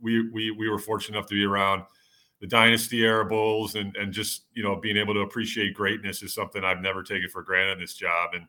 we 0.00 0.30
we 0.30 0.50
we 0.52 0.68
were 0.68 0.78
fortunate 0.78 1.18
enough 1.18 1.28
to 1.28 1.34
be 1.34 1.44
around 1.44 1.82
the 2.40 2.46
dynasty 2.46 3.04
era 3.04 3.24
Bulls 3.24 3.74
and 3.74 3.94
and 3.96 4.12
just 4.12 4.44
you 4.54 4.62
know 4.62 4.76
being 4.76 4.96
able 4.96 5.14
to 5.14 5.20
appreciate 5.20 5.74
greatness 5.74 6.22
is 6.22 6.34
something 6.34 6.64
I've 6.64 6.80
never 6.80 7.02
taken 7.02 7.28
for 7.28 7.42
granted 7.42 7.72
in 7.72 7.80
this 7.80 7.94
job. 7.94 8.30
And 8.34 8.46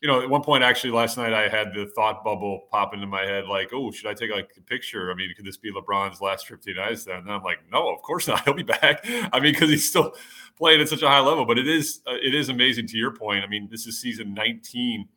you 0.00 0.06
know, 0.06 0.22
at 0.22 0.30
one 0.30 0.42
point 0.42 0.62
actually 0.62 0.92
last 0.92 1.16
night 1.16 1.32
I 1.32 1.48
had 1.48 1.74
the 1.74 1.90
thought 1.96 2.22
bubble 2.22 2.68
pop 2.70 2.94
into 2.94 3.06
my 3.06 3.22
head 3.22 3.46
like, 3.46 3.70
oh, 3.72 3.90
should 3.90 4.08
I 4.08 4.14
take 4.14 4.30
like 4.30 4.50
a 4.56 4.60
picture? 4.60 5.10
I 5.10 5.14
mean, 5.14 5.32
could 5.36 5.44
this 5.44 5.56
be 5.56 5.72
LeBron's 5.72 6.20
last 6.20 6.46
trip 6.46 6.60
to 6.60 6.66
the 6.66 6.70
United 6.70 6.98
States? 6.98 7.18
And 7.18 7.30
I'm 7.30 7.42
like, 7.42 7.58
no, 7.72 7.92
of 7.92 8.00
course 8.02 8.28
not. 8.28 8.40
He'll 8.44 8.54
be 8.54 8.62
back. 8.62 9.00
I 9.32 9.40
mean, 9.40 9.52
because 9.52 9.70
he's 9.70 9.88
still 9.88 10.14
playing 10.56 10.80
at 10.80 10.88
such 10.88 11.02
a 11.02 11.08
high 11.08 11.20
level. 11.20 11.44
But 11.44 11.58
it 11.58 11.66
is 11.66 12.00
uh, 12.06 12.14
it 12.22 12.34
is 12.34 12.48
amazing 12.48 12.86
to 12.88 12.96
your 12.96 13.12
point. 13.12 13.44
I 13.44 13.48
mean, 13.48 13.68
this 13.70 13.86
is 13.86 14.00
season 14.00 14.34
19. 14.34 15.08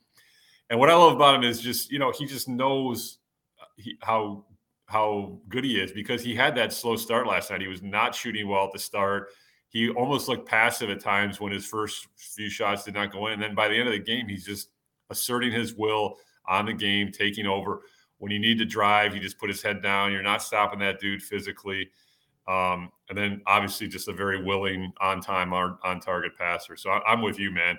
And 0.72 0.80
what 0.80 0.90
I 0.90 0.96
love 0.96 1.14
about 1.14 1.36
him 1.36 1.44
is 1.44 1.60
just, 1.60 1.92
you 1.92 2.00
know, 2.00 2.12
he 2.12 2.26
just 2.26 2.48
knows 2.48 3.20
uh, 3.62 3.66
he, 3.76 3.98
how 4.02 4.46
how 4.92 5.40
good 5.48 5.64
he 5.64 5.80
is 5.80 5.92
because 5.92 6.22
he 6.22 6.36
had 6.36 6.54
that 6.56 6.74
slow 6.74 6.98
start 6.98 7.26
last 7.26 7.50
night. 7.50 7.62
He 7.62 7.68
was 7.68 7.82
not 7.82 8.14
shooting 8.14 8.48
well 8.48 8.66
at 8.66 8.74
the 8.74 8.80
start. 8.80 9.30
He 9.70 9.90
almost 9.90 10.28
looked 10.28 10.48
passive 10.48 10.90
at 10.90 11.00
times 11.00 11.40
when 11.40 11.54
his 11.54 11.66
first 11.66 12.08
few 12.18 12.50
shots 12.50 12.84
did 12.84 12.94
not 12.94 13.14
go 13.14 13.28
in. 13.28 13.34
And 13.34 13.42
then 13.42 13.56
by 13.56 13.70
the 13.70 13.76
end 13.76 13.88
of 13.88 13.94
the 13.94 14.00
game, 14.00 14.28
he's 14.28 14.46
just 14.46 14.70
asserting 15.10 15.54
his 15.54 15.76
will 15.76 16.18
on 16.46 16.66
the 16.66 16.74
game, 16.74 17.10
taking 17.12 17.48
over. 17.48 17.84
When 18.18 18.34
you 18.34 18.40
need 18.40 18.58
to 18.58 18.66
drive, 18.66 19.14
he 19.14 19.20
just 19.22 19.40
put 19.40 19.50
his 19.50 19.62
head 19.62 19.82
down. 19.82 20.12
You're 20.12 20.22
not 20.22 20.44
stopping 20.44 20.80
that 20.80 21.00
dude 21.00 21.24
physically. 21.24 21.90
Um, 22.48 22.92
and 23.08 23.18
then 23.18 23.42
obviously 23.48 23.88
just 23.88 24.10
a 24.10 24.14
very 24.14 24.44
willing, 24.44 24.92
on 25.00 25.22
time, 25.22 25.54
on 25.54 26.02
target 26.02 26.34
passer. 26.38 26.76
So 26.76 26.90
I'm 26.90 27.22
with 27.22 27.40
you, 27.40 27.50
man. 27.50 27.78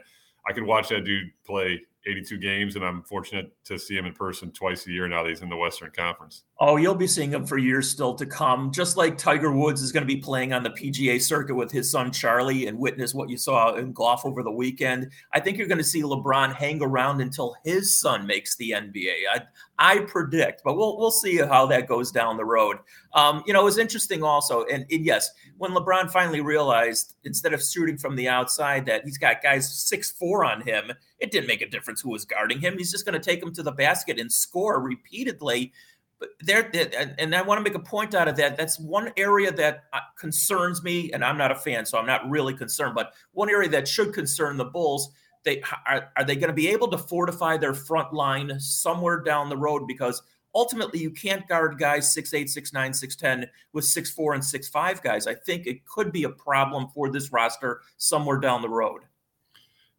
I 0.48 0.52
could 0.54 0.64
watch 0.64 0.88
that 0.88 1.04
dude 1.04 1.30
play 1.44 1.82
82 2.06 2.38
games, 2.38 2.76
and 2.76 2.84
I'm 2.84 3.02
fortunate 3.02 3.52
to 3.64 3.78
see 3.78 3.96
him 3.96 4.06
in 4.06 4.12
person 4.12 4.50
twice 4.50 4.86
a 4.86 4.90
year 4.90 5.06
now 5.08 5.22
that 5.22 5.28
he's 5.28 5.42
in 5.42 5.48
the 5.48 5.56
Western 5.56 5.90
Conference. 5.90 6.42
Oh, 6.58 6.76
you'll 6.76 6.94
be 6.94 7.06
seeing 7.06 7.32
him 7.32 7.46
for 7.46 7.58
years 7.58 7.88
still 7.88 8.14
to 8.14 8.26
come. 8.26 8.72
Just 8.72 8.96
like 8.96 9.16
Tiger 9.16 9.52
Woods 9.52 9.82
is 9.82 9.92
going 9.92 10.06
to 10.06 10.14
be 10.14 10.20
playing 10.20 10.52
on 10.52 10.62
the 10.62 10.70
PGA 10.70 11.20
circuit 11.20 11.54
with 11.54 11.70
his 11.70 11.90
son 11.90 12.10
Charlie 12.12 12.66
and 12.66 12.78
witness 12.78 13.14
what 13.14 13.30
you 13.30 13.36
saw 13.36 13.74
in 13.74 13.92
golf 13.92 14.24
over 14.24 14.42
the 14.42 14.50
weekend. 14.50 15.10
I 15.32 15.40
think 15.40 15.58
you're 15.58 15.68
going 15.68 15.78
to 15.78 15.84
see 15.84 16.02
LeBron 16.02 16.54
hang 16.54 16.82
around 16.82 17.20
until 17.20 17.54
his 17.64 17.98
son 17.98 18.26
makes 18.26 18.56
the 18.56 18.70
NBA. 18.70 19.14
I, 19.32 19.42
I 19.78 19.98
predict, 20.00 20.62
but 20.64 20.76
we'll 20.76 20.98
we'll 20.98 21.10
see 21.10 21.38
how 21.38 21.66
that 21.66 21.88
goes 21.88 22.10
down 22.10 22.36
the 22.36 22.44
road. 22.44 22.78
Um, 23.14 23.42
you 23.46 23.52
know, 23.52 23.62
it 23.62 23.64
was 23.64 23.78
interesting 23.78 24.22
also, 24.22 24.64
and, 24.64 24.86
and 24.90 25.04
yes, 25.04 25.30
when 25.58 25.72
LeBron 25.72 26.10
finally 26.10 26.40
realized 26.40 27.14
instead 27.24 27.52
of 27.52 27.62
shooting 27.62 27.98
from 27.98 28.16
the 28.16 28.28
outside 28.28 28.86
that 28.86 29.04
he's 29.04 29.18
got 29.18 29.42
guys 29.42 29.72
six 29.72 30.10
four 30.10 30.44
on 30.44 30.60
him 30.62 30.92
it 31.22 31.30
didn't 31.30 31.46
make 31.46 31.62
a 31.62 31.68
difference 31.68 32.00
who 32.00 32.10
was 32.10 32.24
guarding 32.24 32.60
him. 32.60 32.76
He's 32.76 32.90
just 32.90 33.06
going 33.06 33.18
to 33.18 33.24
take 33.24 33.40
him 33.40 33.52
to 33.54 33.62
the 33.62 33.70
basket 33.72 34.18
and 34.18 34.30
score 34.30 34.80
repeatedly. 34.80 35.72
But 36.18 36.30
there, 36.40 36.70
and 37.18 37.34
I 37.34 37.42
want 37.42 37.58
to 37.58 37.62
make 37.62 37.76
a 37.76 37.82
point 37.82 38.14
out 38.14 38.28
of 38.28 38.36
that. 38.36 38.56
That's 38.56 38.78
one 38.78 39.12
area 39.16 39.52
that 39.52 39.84
uh, 39.92 40.00
concerns 40.18 40.82
me, 40.82 41.12
and 41.12 41.24
I'm 41.24 41.38
not 41.38 41.52
a 41.52 41.54
fan, 41.54 41.86
so 41.86 41.96
I'm 41.96 42.06
not 42.06 42.28
really 42.28 42.54
concerned. 42.54 42.94
But 42.94 43.14
one 43.32 43.48
area 43.48 43.68
that 43.70 43.88
should 43.88 44.12
concern 44.12 44.56
the 44.56 44.64
Bulls 44.64 45.10
they 45.44 45.62
are, 45.86 46.12
are 46.16 46.24
they 46.24 46.36
going 46.36 46.48
to 46.48 46.54
be 46.54 46.68
able 46.68 46.88
to 46.88 46.98
fortify 46.98 47.56
their 47.56 47.74
front 47.74 48.12
line 48.12 48.58
somewhere 48.60 49.20
down 49.22 49.48
the 49.48 49.56
road 49.56 49.86
because 49.86 50.22
ultimately 50.54 51.00
you 51.00 51.10
can't 51.10 51.48
guard 51.48 51.78
guys 51.78 52.14
6'8 52.14 52.44
6'9 52.44 52.72
6'10 52.72 53.46
with 53.72 53.84
6'4 53.84 54.34
and 54.34 54.42
6'5 54.42 55.02
guys 55.02 55.26
i 55.26 55.34
think 55.34 55.66
it 55.66 55.84
could 55.86 56.12
be 56.12 56.24
a 56.24 56.28
problem 56.28 56.88
for 56.94 57.10
this 57.10 57.32
roster 57.32 57.80
somewhere 57.96 58.38
down 58.38 58.62
the 58.62 58.68
road 58.68 59.02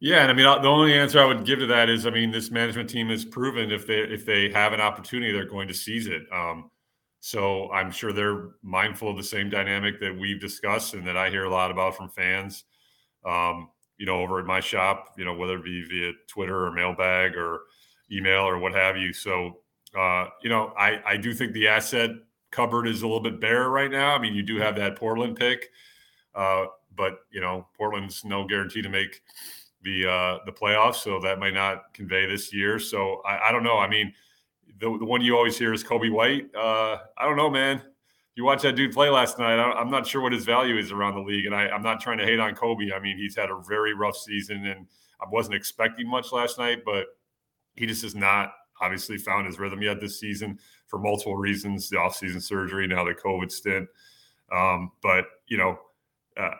yeah, 0.04 0.20
and 0.20 0.30
I 0.30 0.34
mean 0.34 0.44
the 0.44 0.68
only 0.68 0.92
answer 0.92 1.18
I 1.18 1.24
would 1.24 1.46
give 1.46 1.60
to 1.60 1.66
that 1.68 1.88
is 1.88 2.04
I 2.04 2.10
mean 2.10 2.30
this 2.30 2.50
management 2.50 2.90
team 2.90 3.08
has 3.08 3.24
proven 3.24 3.72
if 3.72 3.86
they 3.86 4.00
if 4.00 4.26
they 4.26 4.50
have 4.50 4.74
an 4.74 4.80
opportunity 4.82 5.32
they're 5.32 5.46
going 5.46 5.66
to 5.68 5.72
seize 5.72 6.08
it. 6.08 6.24
Um, 6.30 6.70
so 7.20 7.72
I'm 7.72 7.90
sure 7.90 8.12
they're 8.12 8.50
mindful 8.62 9.08
of 9.08 9.16
the 9.16 9.22
same 9.22 9.48
dynamic 9.48 9.98
that 10.00 10.14
we've 10.14 10.38
discussed 10.38 10.92
and 10.92 11.06
that 11.06 11.16
I 11.16 11.30
hear 11.30 11.44
a 11.44 11.50
lot 11.50 11.70
about 11.70 11.96
from 11.96 12.10
fans. 12.10 12.64
Um, 13.24 13.70
you 13.96 14.04
know, 14.04 14.20
over 14.20 14.38
at 14.38 14.44
my 14.44 14.60
shop, 14.60 15.14
you 15.16 15.24
know, 15.24 15.32
whether 15.32 15.56
it 15.56 15.64
be 15.64 15.82
via 15.84 16.12
Twitter 16.28 16.66
or 16.66 16.70
mailbag 16.70 17.34
or 17.34 17.60
email 18.12 18.42
or 18.42 18.58
what 18.58 18.74
have 18.74 18.98
you. 18.98 19.14
So, 19.14 19.60
uh, 19.98 20.26
you 20.42 20.50
know, 20.50 20.74
I 20.78 21.00
I 21.06 21.16
do 21.16 21.32
think 21.32 21.54
the 21.54 21.68
asset 21.68 22.10
cupboard 22.50 22.86
is 22.86 23.00
a 23.00 23.06
little 23.06 23.22
bit 23.22 23.40
bare 23.40 23.70
right 23.70 23.90
now. 23.90 24.14
I 24.14 24.18
mean, 24.18 24.34
you 24.34 24.42
do 24.42 24.58
have 24.58 24.76
that 24.76 24.96
Portland 24.96 25.36
pick, 25.36 25.70
uh, 26.34 26.66
but 26.94 27.20
you 27.30 27.40
know, 27.40 27.68
Portland's 27.74 28.22
no 28.22 28.46
guarantee 28.46 28.82
to 28.82 28.90
make 28.90 29.22
the 29.84 30.08
uh, 30.10 30.38
the 30.46 30.52
playoffs, 30.52 30.96
so 30.96 31.20
that 31.20 31.38
might 31.38 31.54
not 31.54 31.92
convey 31.94 32.26
this 32.26 32.52
year. 32.52 32.78
So 32.78 33.22
I, 33.26 33.48
I 33.48 33.52
don't 33.52 33.62
know. 33.62 33.78
I 33.78 33.88
mean, 33.88 34.12
the, 34.80 34.98
the 34.98 35.04
one 35.04 35.20
you 35.20 35.36
always 35.36 35.56
hear 35.56 35.72
is 35.72 35.84
Coby 35.84 36.10
White. 36.10 36.46
Uh, 36.54 36.98
I 37.16 37.24
don't 37.24 37.36
know, 37.36 37.50
man. 37.50 37.82
You 38.34 38.44
watch 38.44 38.62
that 38.62 38.74
dude 38.74 38.92
play 38.92 39.10
last 39.10 39.38
night. 39.38 39.60
I, 39.60 39.80
am 39.80 39.90
not 39.90 40.06
sure 40.06 40.20
what 40.20 40.32
his 40.32 40.44
value 40.44 40.76
is 40.76 40.90
around 40.90 41.14
the 41.14 41.20
league, 41.20 41.46
and 41.46 41.54
I, 41.54 41.68
I'm 41.68 41.82
not 41.82 42.00
trying 42.00 42.18
to 42.18 42.24
hate 42.24 42.40
on 42.40 42.54
Coby. 42.54 42.92
I 42.92 42.98
mean, 42.98 43.16
he's 43.16 43.36
had 43.36 43.50
a 43.50 43.60
very 43.68 43.94
rough 43.94 44.16
season, 44.16 44.66
and 44.66 44.86
I 45.20 45.26
wasn't 45.30 45.54
expecting 45.54 46.08
much 46.08 46.32
last 46.32 46.58
night, 46.58 46.78
but 46.84 47.06
he 47.76 47.86
just 47.86 48.02
has 48.02 48.16
not 48.16 48.52
obviously 48.80 49.18
found 49.18 49.46
his 49.46 49.58
rhythm 49.58 49.82
yet 49.82 50.00
this 50.00 50.18
season 50.18 50.58
for 50.86 50.98
multiple 50.98 51.36
reasons: 51.36 51.88
the 51.90 51.96
offseason 51.96 52.42
surgery, 52.42 52.86
now 52.88 53.04
the 53.04 53.14
COVID 53.14 53.52
stint. 53.52 53.88
Um, 54.50 54.90
but 55.02 55.26
you 55.46 55.56
know, 55.56 55.78
uh, 56.36 56.50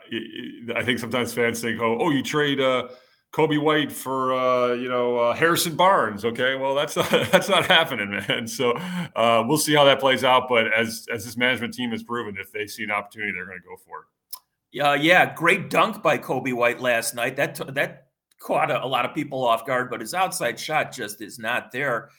I 0.77 0.85
think 0.85 1.01
sometimes 1.01 1.35
fans 1.35 1.61
think, 1.61 1.81
"Oh, 1.81 1.99
oh, 1.99 2.11
you 2.11 2.23
trade." 2.23 2.61
Uh, 2.61 2.89
Coby 3.35 3.61
White 3.61 3.91
for 3.91 4.33
uh, 4.33 4.75
you 4.75 4.89
know 4.89 5.19
uh, 5.19 5.35
Harrison 5.35 5.75
Barnes. 5.75 6.25
Okay, 6.25 6.55
well 6.55 6.75
that's 6.75 6.95
not, 6.95 7.11
that's 7.33 7.49
not 7.49 7.67
happening, 7.67 8.11
man. 8.11 8.47
So 8.47 8.73
uh, 9.17 9.43
we'll 9.47 9.59
see 9.59 9.75
how 9.75 9.85
that 9.85 9.99
plays 9.99 10.23
out. 10.23 10.49
But 10.49 10.73
as 10.73 11.07
as 11.13 11.25
this 11.25 11.37
management 11.37 11.75
team 11.75 11.91
has 11.91 12.05
proven, 12.05 12.37
if 12.39 12.53
they 12.53 12.69
see 12.69 12.85
an 12.85 12.93
opportunity, 12.93 13.33
they're 13.33 13.47
going 13.47 13.59
to 13.59 13.65
go 13.65 13.77
for 13.85 14.05
it. 14.05 14.81
Uh, 14.81 14.95
yeah, 14.95 15.35
great 15.35 15.69
dunk 15.69 16.03
by 16.03 16.17
Coby 16.17 16.53
White 16.53 16.81
last 16.81 17.17
night. 17.17 17.35
That 17.35 17.61
that 17.75 18.07
caught 18.39 18.71
a, 18.71 18.85
a 18.85 18.87
lot 18.87 19.05
of 19.05 19.15
people 19.15 19.45
off 19.45 19.67
guard, 19.67 19.91
but 19.91 20.01
his 20.01 20.15
outside 20.15 20.59
shot 20.59 20.93
just 20.93 21.21
is 21.21 21.39
not 21.39 21.73
there. 21.73 22.11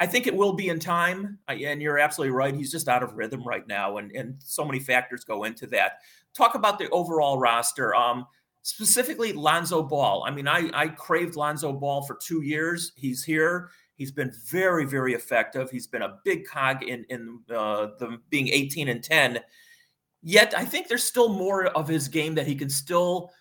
I 0.00 0.06
think 0.06 0.26
it 0.26 0.34
will 0.34 0.54
be 0.54 0.68
in 0.68 0.80
time. 0.80 1.38
And 1.48 1.82
you're 1.82 1.98
absolutely 1.98 2.32
right. 2.32 2.54
He's 2.54 2.72
just 2.72 2.88
out 2.88 3.02
of 3.02 3.14
rhythm 3.14 3.44
right 3.44 3.66
now. 3.68 3.98
And, 3.98 4.10
and 4.12 4.34
so 4.40 4.64
many 4.64 4.80
factors 4.80 5.22
go 5.22 5.44
into 5.44 5.66
that. 5.68 5.98
Talk 6.34 6.54
about 6.54 6.78
the 6.78 6.88
overall 6.90 7.38
roster. 7.38 7.94
Um, 7.94 8.26
specifically 8.62 9.32
Lonzo 9.32 9.82
Ball. 9.82 10.24
I 10.26 10.30
mean, 10.30 10.48
I, 10.48 10.70
I 10.72 10.88
craved 10.88 11.36
Lonzo 11.36 11.72
Ball 11.72 12.02
for 12.02 12.16
two 12.16 12.42
years. 12.42 12.92
He's 12.96 13.22
here. 13.22 13.70
He's 13.96 14.12
been 14.12 14.32
very, 14.46 14.84
very 14.84 15.14
effective. 15.14 15.70
He's 15.70 15.86
been 15.86 16.02
a 16.02 16.18
big 16.24 16.46
cog 16.46 16.82
in 16.82 17.04
in 17.08 17.40
uh, 17.50 17.88
the 17.98 18.18
being 18.30 18.48
18 18.48 18.88
and 18.88 19.02
10. 19.02 19.40
Yet, 20.22 20.54
I 20.56 20.64
think 20.64 20.88
there's 20.88 21.04
still 21.04 21.28
more 21.28 21.66
of 21.66 21.88
his 21.88 22.08
game 22.08 22.34
that 22.36 22.46
he 22.46 22.54
can 22.54 22.70
still 22.70 23.32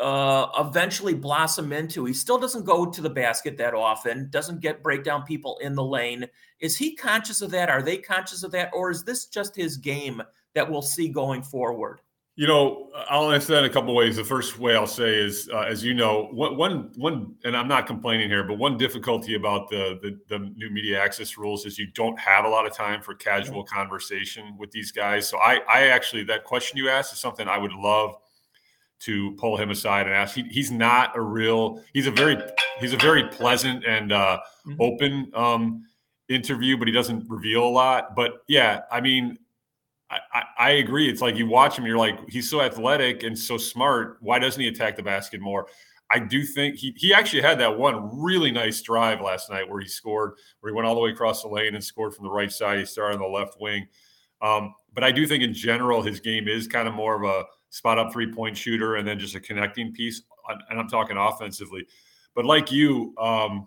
uh, 0.00 0.48
eventually 0.58 1.14
blossom 1.14 1.72
into. 1.72 2.04
He 2.04 2.12
still 2.12 2.38
doesn't 2.38 2.64
go 2.64 2.86
to 2.86 3.00
the 3.00 3.10
basket 3.10 3.56
that 3.58 3.74
often. 3.74 4.28
Doesn't 4.30 4.60
get 4.60 4.82
breakdown 4.82 5.24
people 5.24 5.58
in 5.58 5.74
the 5.74 5.84
lane. 5.84 6.26
Is 6.60 6.76
he 6.76 6.94
conscious 6.94 7.42
of 7.42 7.50
that? 7.50 7.68
Are 7.68 7.82
they 7.82 7.98
conscious 7.98 8.42
of 8.42 8.52
that, 8.52 8.70
or 8.72 8.90
is 8.90 9.04
this 9.04 9.26
just 9.26 9.56
his 9.56 9.76
game 9.76 10.22
that 10.54 10.70
we'll 10.70 10.82
see 10.82 11.08
going 11.08 11.42
forward? 11.42 12.00
You 12.38 12.46
know, 12.46 12.90
I'll 13.08 13.32
answer 13.32 13.54
that 13.54 13.60
in 13.60 13.64
a 13.64 13.72
couple 13.72 13.94
ways. 13.94 14.16
The 14.16 14.24
first 14.24 14.58
way 14.58 14.76
I'll 14.76 14.86
say 14.86 15.14
is, 15.14 15.48
uh, 15.50 15.60
as 15.60 15.82
you 15.82 15.94
know, 15.94 16.28
one, 16.32 16.90
one, 16.94 17.34
and 17.44 17.56
I'm 17.56 17.66
not 17.66 17.86
complaining 17.86 18.28
here, 18.28 18.44
but 18.44 18.58
one 18.58 18.76
difficulty 18.76 19.36
about 19.36 19.70
the, 19.70 19.98
the, 20.02 20.18
the 20.28 20.50
new 20.54 20.68
media 20.68 21.02
access 21.02 21.38
rules 21.38 21.64
is 21.64 21.78
you 21.78 21.86
don't 21.94 22.18
have 22.18 22.44
a 22.44 22.48
lot 22.48 22.66
of 22.66 22.74
time 22.74 23.00
for 23.00 23.14
casual 23.14 23.64
conversation 23.64 24.54
with 24.58 24.70
these 24.70 24.92
guys. 24.92 25.26
So 25.26 25.38
I, 25.38 25.60
I 25.66 25.86
actually 25.86 26.24
that 26.24 26.44
question 26.44 26.76
you 26.76 26.90
asked 26.90 27.14
is 27.14 27.18
something 27.18 27.48
I 27.48 27.56
would 27.56 27.72
love 27.72 28.16
to 28.98 29.32
pull 29.32 29.56
him 29.56 29.70
aside 29.70 30.06
and 30.06 30.14
ask. 30.14 30.34
He, 30.34 30.42
he's 30.50 30.70
not 30.70 31.16
a 31.16 31.20
real. 31.20 31.82
He's 31.92 32.06
a 32.06 32.10
very 32.10 32.36
he's 32.80 32.92
a 32.92 32.98
very 32.98 33.24
pleasant 33.28 33.84
and 33.84 34.12
uh, 34.12 34.40
mm-hmm. 34.66 34.80
open 34.80 35.30
um, 35.34 35.84
interview, 36.28 36.76
but 36.76 36.88
he 36.88 36.92
doesn't 36.92 37.28
reveal 37.28 37.64
a 37.64 37.68
lot. 37.68 38.14
But 38.14 38.42
yeah, 38.48 38.82
I 38.90 39.00
mean, 39.00 39.38
I, 40.32 40.42
I, 40.58 40.70
agree. 40.72 41.08
It's 41.08 41.20
like 41.20 41.36
you 41.36 41.46
watch 41.46 41.78
him, 41.78 41.86
you're 41.86 41.98
like, 41.98 42.18
he's 42.28 42.48
so 42.48 42.60
athletic 42.60 43.22
and 43.22 43.38
so 43.38 43.56
smart. 43.56 44.18
Why 44.20 44.38
doesn't 44.38 44.60
he 44.60 44.68
attack 44.68 44.96
the 44.96 45.02
basket 45.02 45.40
more? 45.40 45.66
I 46.10 46.20
do 46.20 46.44
think 46.44 46.76
he 46.76 46.94
he 46.96 47.12
actually 47.12 47.42
had 47.42 47.58
that 47.58 47.76
one 47.76 48.22
really 48.22 48.52
nice 48.52 48.80
drive 48.80 49.20
last 49.20 49.50
night 49.50 49.68
where 49.68 49.80
he 49.80 49.88
scored, 49.88 50.34
where 50.60 50.72
he 50.72 50.76
went 50.76 50.86
all 50.86 50.94
the 50.94 51.00
way 51.00 51.10
across 51.10 51.42
the 51.42 51.48
lane 51.48 51.74
and 51.74 51.82
scored 51.82 52.14
from 52.14 52.24
the 52.24 52.30
right 52.30 52.52
side. 52.52 52.78
He 52.78 52.84
started 52.84 53.16
on 53.16 53.22
the 53.22 53.26
left 53.26 53.60
wing. 53.60 53.88
Um, 54.40 54.74
but 54.94 55.02
I 55.02 55.10
do 55.10 55.26
think 55.26 55.42
in 55.42 55.52
general 55.52 56.02
his 56.02 56.20
game 56.20 56.46
is 56.46 56.68
kind 56.68 56.86
of 56.86 56.94
more 56.94 57.16
of 57.16 57.28
a 57.28 57.44
spot 57.70 57.98
up 57.98 58.12
three 58.12 58.32
point 58.32 58.56
shooter 58.56 58.96
and 58.96 59.06
then 59.06 59.18
just 59.18 59.34
a 59.34 59.40
connecting 59.40 59.92
piece. 59.92 60.22
And 60.70 60.78
I'm 60.78 60.88
talking 60.88 61.16
offensively. 61.16 61.86
But 62.34 62.44
like 62.44 62.70
you, 62.70 63.14
um, 63.18 63.66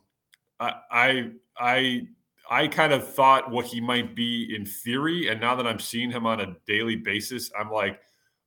I 0.59 0.73
I 0.91 1.29
I 1.57 2.07
I 2.49 2.67
kind 2.67 2.93
of 2.93 3.13
thought 3.13 3.51
what 3.51 3.65
he 3.65 3.79
might 3.79 4.15
be 4.15 4.55
in 4.55 4.65
theory, 4.65 5.27
and 5.27 5.39
now 5.39 5.55
that 5.55 5.67
I'm 5.67 5.79
seeing 5.79 6.11
him 6.11 6.25
on 6.25 6.39
a 6.39 6.55
daily 6.65 6.95
basis, 6.95 7.51
I'm 7.57 7.71
like, 7.71 7.99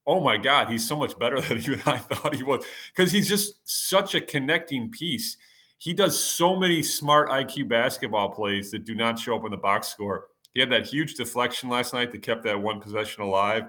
oh 0.07 0.21
my 0.21 0.37
god, 0.37 0.69
he's 0.69 0.87
so 0.87 0.97
much 0.97 1.17
better 1.19 1.41
than 1.41 1.59
even 1.59 1.81
I 1.87 1.99
thought 1.99 2.35
he 2.35 2.43
was 2.43 2.65
because 2.95 3.13
he's 3.13 3.29
just 3.29 3.61
such 3.65 4.15
a 4.15 4.21
connecting 4.21 4.91
piece. 4.91 5.37
He 5.79 5.93
does 5.95 6.19
so 6.19 6.57
many 6.57 6.83
smart 6.83 7.29
IQ 7.29 7.69
basketball 7.69 8.31
plays 8.31 8.71
that 8.71 8.85
do 8.85 8.95
not 8.95 9.19
show 9.19 9.37
up 9.37 9.45
in 9.45 9.51
the 9.51 9.57
box 9.57 9.89
score. 9.89 10.27
He 10.55 10.61
had 10.61 10.71
that 10.71 10.87
huge 10.87 11.15
deflection 11.15 11.69
last 11.69 11.95
night 11.95 12.13
that 12.13 12.23
kept 12.23 12.45
that 12.45 12.61
one 12.61 12.81
possession 12.81 13.23
alive, 13.23 13.65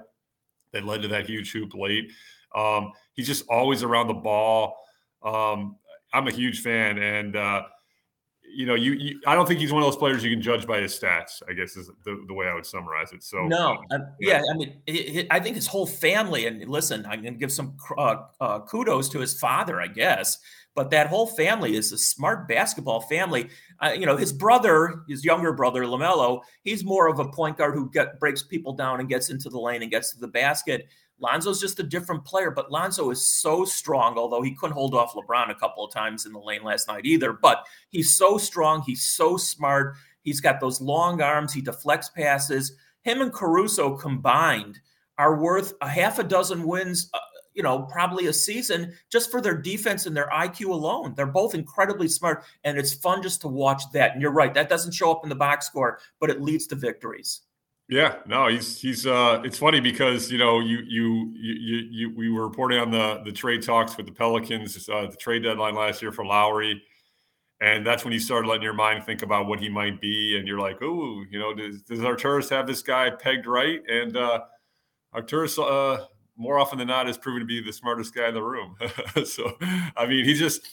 that 0.74 0.84
led 0.84 1.02
to 1.04 1.08
that 1.10 1.28
huge 1.28 1.52
hoop 1.52 1.74
late. 1.74 2.12
Um, 2.56 2.92
he's 3.14 3.28
just 3.28 3.46
always 3.50 3.84
around 3.84 4.08
the 4.08 4.14
ball. 4.14 4.78
Um, 5.24 5.78
I'm 6.14 6.28
a 6.28 6.32
huge 6.32 6.62
fan, 6.62 7.00
and 7.00 7.36
uh, 7.36 7.64
you 8.54 8.66
know, 8.66 8.76
you, 8.76 8.94
you, 8.94 9.20
I 9.26 9.36
don't 9.36 9.48
think 9.48 9.60
he's 9.60 9.74
one 9.74 9.82
of 9.82 9.88
those 9.88 9.98
players 9.98 10.24
you 10.24 10.30
can 10.30 10.42
judge 10.42 10.68
by 10.68 10.80
his 10.80 10.98
stats. 10.98 11.42
I 11.50 11.54
guess 11.54 11.76
is 11.76 11.90
the, 12.04 12.24
the 12.28 12.34
way 12.34 12.48
I 12.48 12.54
would 12.54 12.66
summarize 12.66 13.12
it. 13.12 13.24
So 13.24 13.48
no, 13.48 13.78
um, 13.92 14.08
yeah. 14.20 14.38
yeah. 14.38 14.42
I 14.52 14.58
mean, 14.58 14.82
it, 14.88 14.92
it, 14.92 15.28
I 15.32 15.40
think 15.40 15.56
his 15.56 15.68
whole 15.68 15.88
family. 15.88 16.46
And 16.48 16.68
listen, 16.70 17.06
I'm 17.06 17.22
going 17.22 17.34
to 17.34 17.40
give 17.40 17.52
some 17.52 17.78
uh, 17.98 18.18
uh, 18.40 18.60
kudos 18.62 19.10
to 19.10 19.20
his 19.20 19.40
father, 19.40 19.82
I 19.82 19.88
guess. 19.88 20.38
But 20.76 20.90
that 20.90 21.08
whole 21.08 21.28
family 21.28 21.76
is 21.76 21.92
a 21.92 21.98
smart 21.98 22.48
basketball 22.48 23.02
family. 23.02 23.50
Uh, 23.80 23.92
you 23.96 24.08
know, 24.08 24.18
his 24.18 24.34
brother, 24.34 25.04
his 25.08 25.24
younger 25.24 25.54
brother 25.54 25.84
Lamelo, 25.84 26.42
he's 26.64 26.84
more 26.84 27.08
of 27.08 27.20
a 27.20 27.26
point 27.26 27.58
guard 27.58 27.76
who 27.76 27.92
get, 27.92 28.20
breaks 28.20 28.42
people 28.42 28.74
down 28.74 29.00
and 29.00 29.08
gets 29.08 29.30
into 29.30 29.50
the 29.50 29.60
lane 29.60 29.84
and 29.84 29.92
gets 29.92 30.14
to 30.14 30.20
the 30.20 30.28
basket. 30.28 30.88
Lonzo's 31.20 31.62
just 31.62 31.80
a 31.80 31.84
different 31.84 32.26
player, 32.26 32.52
but 32.52 32.72
Lonzo 32.72 33.10
is 33.10 33.26
so 33.26 33.66
strong, 33.66 34.18
although 34.18 34.42
he 34.42 34.56
couldn't 34.56 34.76
hold 34.76 34.94
off 34.94 35.14
LeBron 35.14 35.50
a 35.50 35.56
couple 35.56 35.86
of 35.86 35.94
times 35.94 36.26
in 36.26 36.34
the 36.34 36.40
lane 36.40 36.64
last 36.64 36.88
night 36.88 37.06
either. 37.06 37.34
But 37.34 37.66
he's 37.90 38.14
so 38.14 38.38
strong. 38.38 38.82
He's 38.82 39.04
so 39.04 39.38
smart. 39.38 39.96
He's 40.24 40.42
got 40.42 40.60
those 40.60 40.82
long 40.82 41.22
arms. 41.22 41.54
He 41.54 41.62
deflects 41.62 42.10
passes. 42.10 42.76
Him 43.04 43.22
and 43.22 43.32
Caruso 43.32 43.96
combined 43.96 44.80
are 45.18 45.40
worth 45.40 45.74
a 45.82 45.88
half 45.88 46.20
a 46.20 46.24
dozen 46.24 46.64
wins, 46.68 47.10
uh, 47.14 47.20
you 47.54 47.62
know, 47.62 47.84
probably 47.84 48.28
a 48.28 48.34
season 48.34 48.94
just 49.12 49.30
for 49.30 49.40
their 49.40 49.56
defense 49.56 50.06
and 50.06 50.18
their 50.18 50.30
IQ 50.30 50.66
alone. 50.70 51.14
They're 51.16 51.26
both 51.28 51.54
incredibly 51.54 52.08
smart, 52.08 52.44
and 52.64 52.78
it's 52.78 52.94
fun 52.94 53.22
just 53.22 53.42
to 53.42 53.48
watch 53.48 53.84
that. 53.94 54.14
And 54.14 54.22
you're 54.22 54.32
right, 54.32 54.54
that 54.54 54.70
doesn't 54.70 54.94
show 54.94 55.12
up 55.12 55.22
in 55.24 55.30
the 55.30 55.36
box 55.36 55.68
score, 55.68 56.00
but 56.20 56.30
it 56.30 56.42
leads 56.42 56.66
to 56.68 56.76
victories. 56.76 57.42
Yeah, 57.90 58.16
no, 58.26 58.48
he's 58.48 58.80
he's. 58.80 59.06
uh 59.06 59.42
It's 59.44 59.58
funny 59.58 59.80
because 59.82 60.32
you 60.32 60.38
know 60.38 60.60
you 60.62 60.80
you 60.88 61.34
you 61.36 61.88
you 61.92 62.16
we 62.16 62.30
were 62.32 62.44
reporting 62.48 62.80
on 62.80 62.92
the 62.92 63.22
the 63.26 63.32
trade 63.32 63.62
talks 63.62 63.98
with 63.98 64.06
the 64.06 64.12
Pelicans, 64.14 64.88
uh, 64.90 65.08
the 65.08 65.18
trade 65.18 65.44
deadline 65.44 65.76
last 65.76 66.02
year 66.02 66.12
for 66.12 66.26
Lowry, 66.26 66.82
and 67.62 67.86
that's 67.86 68.04
when 68.06 68.14
you 68.14 68.20
started 68.20 68.48
letting 68.48 68.64
your 68.64 68.74
mind 68.74 69.06
think 69.06 69.22
about 69.24 69.48
what 69.48 69.60
he 69.60 69.70
might 69.70 70.02
be, 70.02 70.38
and 70.38 70.48
you're 70.48 70.60
like, 70.60 70.78
oh, 70.82 71.24
you 71.32 71.40
know, 71.40 71.54
does 71.54 71.82
does 71.84 72.00
Arturas 72.00 72.50
have 72.50 72.68
this 72.68 72.82
guy 72.82 73.10
pegged 73.12 73.48
right? 73.48 73.82
And 73.90 74.18
uh 74.18 74.42
Arturas, 75.16 75.58
uh, 75.60 76.06
more 76.38 76.60
often 76.60 76.80
than 76.80 76.88
not, 76.88 77.08
has 77.08 77.18
proven 77.18 77.42
to 77.42 77.46
be 77.46 77.62
the 77.62 77.74
smartest 77.74 78.16
guy 78.16 78.28
in 78.30 78.34
the 78.34 78.44
room. 78.44 78.76
so, 79.26 79.54
I 79.98 80.06
mean, 80.08 80.26
he 80.26 80.34
just. 80.34 80.68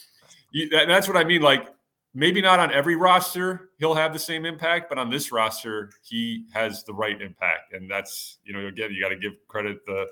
You, 0.52 0.68
that, 0.70 0.88
that's 0.88 1.08
what 1.08 1.16
I 1.16 1.24
mean. 1.24 1.42
Like 1.42 1.68
maybe 2.14 2.40
not 2.40 2.58
on 2.58 2.72
every 2.72 2.96
roster 2.96 3.70
he'll 3.78 3.94
have 3.94 4.12
the 4.12 4.18
same 4.18 4.44
impact, 4.44 4.88
but 4.88 4.98
on 4.98 5.10
this 5.10 5.32
roster 5.32 5.90
he 6.02 6.44
has 6.52 6.84
the 6.84 6.94
right 6.94 7.20
impact, 7.20 7.72
and 7.72 7.90
that's 7.90 8.38
you 8.44 8.52
know 8.52 8.66
again 8.66 8.92
you 8.92 9.02
got 9.02 9.10
to 9.10 9.16
give 9.16 9.32
credit 9.48 9.84
the 9.86 10.06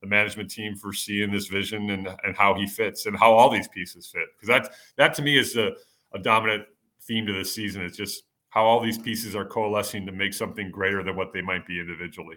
the 0.00 0.08
management 0.08 0.50
team 0.50 0.76
for 0.76 0.92
seeing 0.92 1.30
this 1.32 1.46
vision 1.46 1.90
and 1.90 2.08
and 2.24 2.36
how 2.36 2.54
he 2.54 2.66
fits 2.66 3.06
and 3.06 3.16
how 3.16 3.32
all 3.32 3.48
these 3.48 3.68
pieces 3.68 4.06
fit 4.06 4.26
because 4.36 4.48
that 4.48 4.72
that 4.96 5.14
to 5.14 5.22
me 5.22 5.38
is 5.38 5.56
a, 5.56 5.72
a 6.12 6.18
dominant 6.18 6.64
theme 7.06 7.26
to 7.26 7.32
this 7.32 7.54
season. 7.54 7.82
It's 7.82 7.96
just 7.96 8.24
how 8.50 8.64
all 8.64 8.80
these 8.80 8.98
pieces 8.98 9.34
are 9.34 9.44
coalescing 9.44 10.06
to 10.06 10.12
make 10.12 10.32
something 10.32 10.70
greater 10.70 11.02
than 11.02 11.16
what 11.16 11.32
they 11.32 11.42
might 11.42 11.66
be 11.66 11.80
individually. 11.80 12.36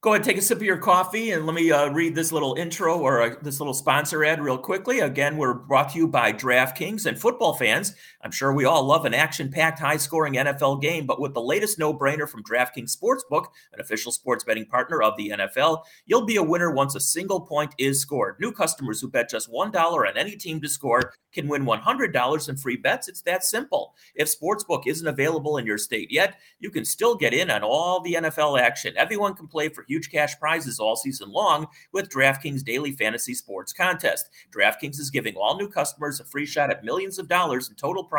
Go 0.00 0.14
ahead, 0.14 0.22
take 0.22 0.36
a 0.36 0.42
sip 0.42 0.58
of 0.58 0.62
your 0.62 0.78
coffee, 0.78 1.32
and 1.32 1.44
let 1.44 1.56
me 1.56 1.72
uh, 1.72 1.90
read 1.90 2.14
this 2.14 2.30
little 2.30 2.54
intro 2.54 2.98
or 2.98 3.20
uh, 3.20 3.34
this 3.42 3.58
little 3.58 3.74
sponsor 3.74 4.24
ad 4.24 4.40
real 4.40 4.56
quickly. 4.56 5.00
Again, 5.00 5.36
we're 5.36 5.54
brought 5.54 5.90
to 5.90 5.98
you 5.98 6.06
by 6.06 6.32
DraftKings 6.32 7.06
and 7.06 7.20
football 7.20 7.54
fans. 7.54 7.96
I'm 8.28 8.32
sure 8.32 8.52
we 8.52 8.66
all 8.66 8.84
love 8.84 9.06
an 9.06 9.14
action 9.14 9.50
packed, 9.50 9.78
high 9.78 9.96
scoring 9.96 10.34
NFL 10.34 10.82
game, 10.82 11.06
but 11.06 11.18
with 11.18 11.32
the 11.32 11.40
latest 11.40 11.78
no 11.78 11.94
brainer 11.94 12.28
from 12.28 12.42
DraftKings 12.42 12.94
Sportsbook, 12.94 13.46
an 13.72 13.80
official 13.80 14.12
sports 14.12 14.44
betting 14.44 14.66
partner 14.66 15.02
of 15.02 15.16
the 15.16 15.30
NFL, 15.30 15.84
you'll 16.04 16.26
be 16.26 16.36
a 16.36 16.42
winner 16.42 16.70
once 16.70 16.94
a 16.94 17.00
single 17.00 17.40
point 17.40 17.74
is 17.78 18.02
scored. 18.02 18.36
New 18.38 18.52
customers 18.52 19.00
who 19.00 19.08
bet 19.08 19.30
just 19.30 19.50
$1 19.50 19.74
on 19.74 20.18
any 20.18 20.36
team 20.36 20.60
to 20.60 20.68
score 20.68 21.14
can 21.32 21.48
win 21.48 21.64
$100 21.64 22.48
in 22.50 22.56
free 22.58 22.76
bets. 22.76 23.08
It's 23.08 23.22
that 23.22 23.44
simple. 23.44 23.94
If 24.14 24.28
Sportsbook 24.28 24.82
isn't 24.86 25.06
available 25.06 25.56
in 25.56 25.64
your 25.64 25.78
state 25.78 26.12
yet, 26.12 26.38
you 26.58 26.70
can 26.70 26.84
still 26.84 27.14
get 27.14 27.32
in 27.32 27.50
on 27.50 27.62
all 27.62 28.02
the 28.02 28.14
NFL 28.14 28.60
action. 28.60 28.92
Everyone 28.98 29.34
can 29.34 29.46
play 29.46 29.70
for 29.70 29.86
huge 29.88 30.10
cash 30.10 30.38
prizes 30.38 30.78
all 30.78 30.96
season 30.96 31.30
long 31.30 31.66
with 31.94 32.10
DraftKings 32.10 32.62
Daily 32.62 32.92
Fantasy 32.92 33.32
Sports 33.32 33.72
Contest. 33.72 34.28
DraftKings 34.54 34.98
is 34.98 35.08
giving 35.08 35.34
all 35.36 35.56
new 35.56 35.68
customers 35.68 36.20
a 36.20 36.24
free 36.24 36.44
shot 36.44 36.70
at 36.70 36.84
millions 36.84 37.18
of 37.18 37.26
dollars 37.26 37.70
in 37.70 37.74
total 37.74 38.04
prizes 38.04 38.17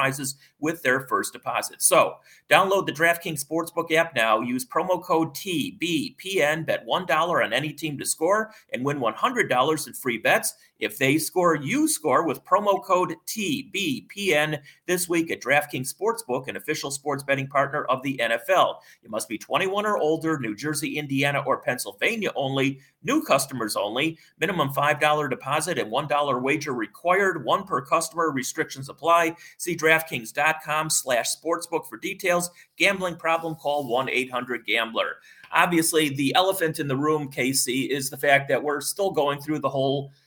with 0.59 0.81
their 0.83 1.01
first 1.01 1.33
deposit. 1.33 1.81
So, 1.81 2.15
download 2.49 2.85
the 2.85 2.91
DraftKings 2.91 3.45
Sportsbook 3.45 3.91
app 3.91 4.15
now. 4.15 4.41
Use 4.41 4.65
promo 4.65 5.01
code 5.01 5.33
TBPN. 5.35 6.65
Bet 6.65 6.85
$1 6.85 7.45
on 7.45 7.53
any 7.53 7.73
team 7.73 7.97
to 7.97 8.05
score 8.05 8.51
and 8.73 8.83
win 8.83 8.99
$100 8.99 9.87
in 9.87 9.93
free 9.93 10.17
bets. 10.17 10.53
If 10.79 10.98
they 10.98 11.17
score, 11.17 11.55
you 11.55 11.89
score 11.89 12.25
with 12.25 12.45
promo 12.45 12.81
code 12.81 13.15
TBPN 13.27 14.59
this 14.86 15.09
week 15.09 15.29
at 15.29 15.41
DraftKings 15.41 15.93
Sportsbook, 15.93 16.48
an 16.48 16.55
official 16.55 16.89
sports 16.89 17.21
betting 17.21 17.48
partner 17.48 17.83
of 17.86 18.01
the 18.01 18.17
NFL. 18.17 18.75
You 19.03 19.09
must 19.09 19.27
be 19.27 19.38
21 19.38 19.86
or 19.86 19.98
older, 19.98 20.39
New 20.39 20.55
Jersey, 20.55 20.98
Indiana, 20.98 21.43
or 21.45 21.62
Pennsylvania 21.62 22.31
only, 22.36 22.79
new 23.03 23.21
customers 23.21 23.75
only, 23.75 24.17
minimum 24.39 24.69
$5 24.69 25.29
deposit 25.29 25.77
and 25.77 25.91
$1 25.91 26.41
wager 26.41 26.74
required, 26.74 27.43
one 27.43 27.65
per 27.65 27.81
customer, 27.81 28.31
restrictions 28.31 28.88
apply. 28.88 29.36
See 29.57 29.75
DraftKings.com 29.75 30.89
slash 30.89 31.36
sportsbook 31.36 31.88
for 31.89 31.98
details. 31.98 32.51
Gambling 32.77 33.17
problem, 33.17 33.55
call 33.55 33.89
1-800-GAMBLER. 33.89 35.17
Obviously, 35.51 36.09
the 36.09 36.33
elephant 36.36 36.79
in 36.79 36.88
the 36.88 36.95
room, 36.95 37.29
Casey, 37.29 37.81
is 37.81 38.09
the 38.09 38.17
fact 38.17 38.48
that 38.48 38.63
we're 38.63 38.79
still 38.79 39.12
going 39.12 39.41
through 39.41 39.59
the 39.59 39.67
whole– 39.67 40.13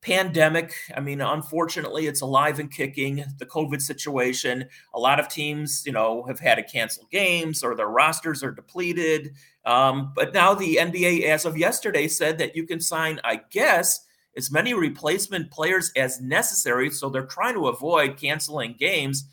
pandemic. 0.00 0.74
I 0.96 1.00
mean, 1.00 1.20
unfortunately, 1.20 2.06
it's 2.06 2.20
alive 2.20 2.58
and 2.58 2.70
kicking. 2.70 3.24
The 3.38 3.46
COVID 3.46 3.82
situation. 3.82 4.64
A 4.94 4.98
lot 4.98 5.20
of 5.20 5.28
teams, 5.28 5.82
you 5.84 5.92
know, 5.92 6.24
have 6.24 6.38
had 6.38 6.56
to 6.56 6.62
cancel 6.62 7.06
games 7.10 7.62
or 7.62 7.74
their 7.74 7.88
rosters 7.88 8.42
are 8.42 8.52
depleted. 8.52 9.34
Um, 9.64 10.12
but 10.14 10.32
now 10.32 10.54
the 10.54 10.76
NBA, 10.76 11.24
as 11.24 11.44
of 11.44 11.56
yesterday, 11.56 12.08
said 12.08 12.38
that 12.38 12.54
you 12.54 12.64
can 12.64 12.80
sign, 12.80 13.20
I 13.24 13.40
guess, 13.50 14.06
as 14.36 14.50
many 14.50 14.72
replacement 14.72 15.50
players 15.50 15.90
as 15.96 16.20
necessary. 16.20 16.90
So 16.90 17.08
they're 17.08 17.26
trying 17.26 17.54
to 17.54 17.68
avoid 17.68 18.16
canceling 18.16 18.76
games. 18.78 19.24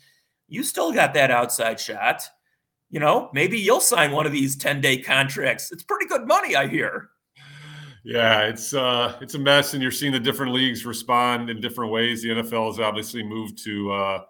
You 0.48 0.62
still 0.62 0.92
got 0.92 1.14
that 1.14 1.30
outside 1.30 1.78
shot. 1.78 2.22
You 2.90 3.00
know, 3.00 3.30
maybe 3.32 3.58
you'll 3.58 3.80
sign 3.80 4.12
one 4.12 4.26
of 4.26 4.32
these 4.32 4.56
10 4.56 4.80
day 4.80 4.98
contracts. 4.98 5.70
It's 5.72 5.82
pretty 5.82 6.06
good 6.06 6.26
money, 6.26 6.54
I 6.56 6.68
hear. 6.68 7.10
Yeah, 8.06 8.42
it's 8.42 8.72
uh, 8.72 9.18
it's 9.20 9.34
a 9.34 9.38
mess, 9.38 9.74
and 9.74 9.82
you're 9.82 9.90
seeing 9.90 10.12
the 10.12 10.20
different 10.20 10.52
leagues 10.52 10.86
respond 10.86 11.50
in 11.50 11.60
different 11.60 11.90
ways. 11.90 12.22
The 12.22 12.28
NFL 12.28 12.68
has 12.68 12.78
obviously 12.78 13.24
moved 13.24 13.58
to, 13.64 13.90
uh, 13.90 14.22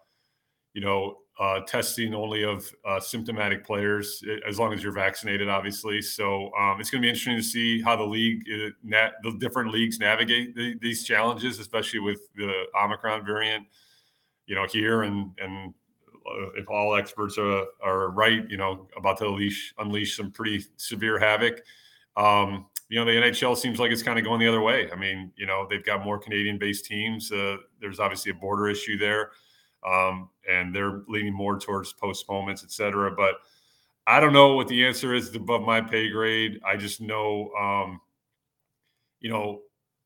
you 0.73 0.81
know, 0.81 1.19
uh, 1.39 1.61
testing 1.67 2.15
only 2.15 2.43
of 2.43 2.73
uh, 2.87 2.99
symptomatic 2.99 3.67
players 3.67 4.23
as 4.49 4.59
long 4.59 4.73
as 4.73 4.83
you're 4.83 4.95
vaccinated, 4.95 5.51
obviously. 5.51 6.01
So 6.01 6.51
um, 6.59 6.81
it's 6.81 6.89
going 6.89 7.03
to 7.03 7.05
be 7.05 7.11
interesting 7.11 7.37
to 7.37 7.43
see 7.43 7.83
how 7.83 7.97
the 7.97 8.05
league, 8.05 8.45
uh, 8.51 8.71
nat- 8.83 9.17
the 9.23 9.37
different 9.39 9.71
leagues 9.71 9.99
navigate 9.99 10.57
the, 10.57 10.77
these 10.81 11.05
challenges, 11.05 11.59
especially 11.59 12.01
with 12.01 12.21
the 12.35 12.65
Omicron 12.83 13.27
variant. 13.27 13.67
You 14.47 14.55
know, 14.55 14.67
here 14.67 15.03
and 15.03 15.33
and 15.37 15.75
uh, 16.27 16.49
if 16.57 16.67
all 16.71 16.97
experts 16.97 17.37
are 17.37 17.67
are 17.85 18.09
right, 18.09 18.49
you 18.49 18.57
know, 18.57 18.89
about 18.97 19.19
to 19.19 19.27
unleash 19.27 19.75
unleash 19.77 20.17
some 20.17 20.31
pretty 20.31 20.65
severe 20.79 21.19
havoc. 21.19 21.61
Um, 22.17 22.69
you 22.89 22.99
know, 22.99 23.05
the 23.05 23.13
NHL 23.13 23.57
seems 23.57 23.79
like 23.79 23.91
it's 23.91 24.03
kind 24.03 24.19
of 24.19 24.25
going 24.25 24.41
the 24.41 24.49
other 24.49 24.61
way. 24.61 24.89
I 24.93 24.97
mean, 24.97 25.33
you 25.37 25.47
know, 25.47 25.67
they've 25.69 25.85
got 25.85 26.05
more 26.05 26.19
Canadian 26.19 26.59
based 26.59 26.85
teams. 26.85 27.33
Uh, 27.33 27.57
there's 27.81 27.99
obviously 27.99 28.31
a 28.31 28.35
border 28.35 28.69
issue 28.69 28.97
there. 28.97 29.31
Um, 29.87 30.31
and 30.49 30.75
they're 30.75 31.03
leaning 31.09 31.35
more 31.35 31.59
towards 31.59 31.93
postponements, 31.93 32.65
et 32.65 32.73
cetera. 32.73 33.11
But 33.11 33.37
I 34.07 34.21
don't 34.21 34.33
know 34.33 34.55
what 34.55 34.69
the 34.69 34.87
answer 34.87 35.15
is 35.15 35.35
above 35.35 35.63
my 35.63 35.81
pay 35.81 36.11
grade. 36.11 36.61
I 36.65 36.77
just 36.77 37.01
know, 37.01 37.51
um, 37.61 38.01
you 39.21 39.31
know, 39.31 39.63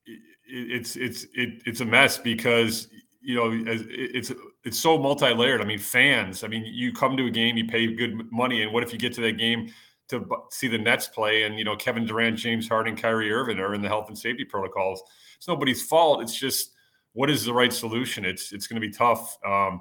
it, 0.06 0.20
it's 0.46 0.96
it's 0.96 1.24
it, 1.34 1.62
it's 1.66 1.80
a 1.80 1.84
mess 1.84 2.18
because 2.18 2.88
you 3.20 3.36
know 3.36 3.50
it's 3.52 4.32
it's 4.64 4.78
so 4.78 4.98
multi-layered. 4.98 5.60
I 5.60 5.64
mean, 5.64 5.78
fans. 5.78 6.44
I 6.44 6.48
mean, 6.48 6.64
you 6.66 6.92
come 6.92 7.16
to 7.16 7.26
a 7.26 7.30
game, 7.30 7.56
you 7.56 7.66
pay 7.66 7.94
good 7.94 8.30
money, 8.32 8.62
and 8.62 8.72
what 8.72 8.82
if 8.82 8.92
you 8.92 8.98
get 8.98 9.12
to 9.14 9.20
that 9.22 9.38
game? 9.38 9.72
To 10.10 10.26
see 10.50 10.68
the 10.68 10.78
Nets 10.78 11.08
play, 11.08 11.44
and 11.44 11.58
you 11.58 11.64
know 11.64 11.76
Kevin 11.76 12.04
Durant, 12.04 12.36
James 12.36 12.68
Harden, 12.68 12.96
Kyrie 12.96 13.32
Irving 13.32 13.58
are 13.58 13.74
in 13.74 13.82
the 13.82 13.88
health 13.88 14.08
and 14.08 14.18
safety 14.18 14.44
protocols. 14.44 15.02
It's 15.36 15.48
nobody's 15.48 15.82
fault. 15.82 16.22
It's 16.22 16.38
just 16.38 16.72
what 17.12 17.30
is 17.30 17.44
the 17.44 17.52
right 17.52 17.72
solution. 17.72 18.24
It's 18.24 18.52
it's 18.52 18.66
going 18.66 18.80
to 18.80 18.86
be 18.86 18.92
tough. 18.92 19.38
Um, 19.44 19.80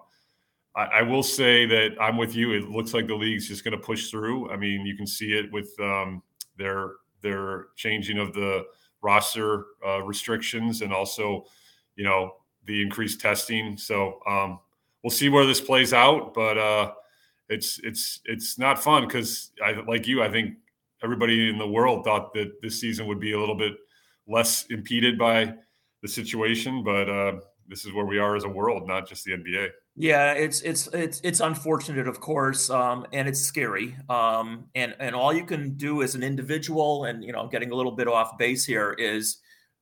I, 0.75 0.83
I, 0.83 1.01
will 1.01 1.23
say 1.23 1.65
that 1.65 1.95
I'm 1.99 2.17
with 2.17 2.35
you. 2.35 2.53
It 2.53 2.69
looks 2.69 2.93
like 2.93 3.07
the 3.07 3.15
league's 3.15 3.47
just 3.47 3.63
going 3.63 3.77
to 3.77 3.83
push 3.83 4.09
through. 4.09 4.49
I 4.51 4.57
mean, 4.57 4.85
you 4.85 4.95
can 4.95 5.07
see 5.07 5.33
it 5.33 5.51
with 5.51 5.73
um, 5.79 6.23
their 6.57 6.93
their 7.21 7.67
changing 7.75 8.17
of 8.17 8.33
the 8.33 8.65
roster 9.01 9.65
uh, 9.85 10.01
restrictions 10.03 10.81
and 10.81 10.93
also, 10.93 11.45
you 11.95 12.03
know, 12.03 12.35
the 12.65 12.81
increased 12.81 13.19
testing. 13.19 13.77
So 13.77 14.19
um, 14.27 14.59
we'll 15.03 15.11
see 15.11 15.29
where 15.29 15.45
this 15.45 15.61
plays 15.61 15.93
out, 15.93 16.33
but. 16.33 16.57
Uh, 16.57 16.91
it's 17.49 17.79
it's 17.83 18.21
it's 18.25 18.57
not 18.57 18.81
fun 18.81 19.07
because 19.07 19.51
I 19.63 19.73
like 19.87 20.07
you. 20.07 20.23
I 20.23 20.29
think 20.29 20.55
everybody 21.03 21.49
in 21.49 21.57
the 21.57 21.67
world 21.67 22.05
thought 22.05 22.33
that 22.33 22.61
this 22.61 22.79
season 22.79 23.07
would 23.07 23.19
be 23.19 23.33
a 23.33 23.39
little 23.39 23.55
bit 23.55 23.73
less 24.27 24.65
impeded 24.69 25.17
by 25.17 25.53
the 26.01 26.07
situation, 26.07 26.83
but 26.83 27.09
uh, 27.09 27.33
this 27.67 27.85
is 27.85 27.93
where 27.93 28.05
we 28.05 28.17
are 28.17 28.35
as 28.35 28.43
a 28.43 28.49
world, 28.49 28.87
not 28.87 29.07
just 29.07 29.25
the 29.25 29.31
NBA. 29.31 29.69
Yeah, 29.95 30.33
it's 30.33 30.61
it's 30.61 30.87
it's 30.87 31.19
it's 31.23 31.39
unfortunate, 31.39 32.07
of 32.07 32.21
course, 32.21 32.69
um, 32.69 33.05
and 33.11 33.27
it's 33.27 33.39
scary. 33.39 33.97
Um, 34.07 34.65
and 34.75 34.95
and 34.99 35.15
all 35.15 35.33
you 35.33 35.45
can 35.45 35.75
do 35.75 36.03
as 36.03 36.15
an 36.15 36.23
individual, 36.23 37.05
and 37.05 37.23
you 37.23 37.33
know, 37.33 37.47
getting 37.47 37.71
a 37.71 37.75
little 37.75 37.91
bit 37.91 38.07
off 38.07 38.37
base 38.37 38.65
here, 38.65 38.95
is 38.97 39.37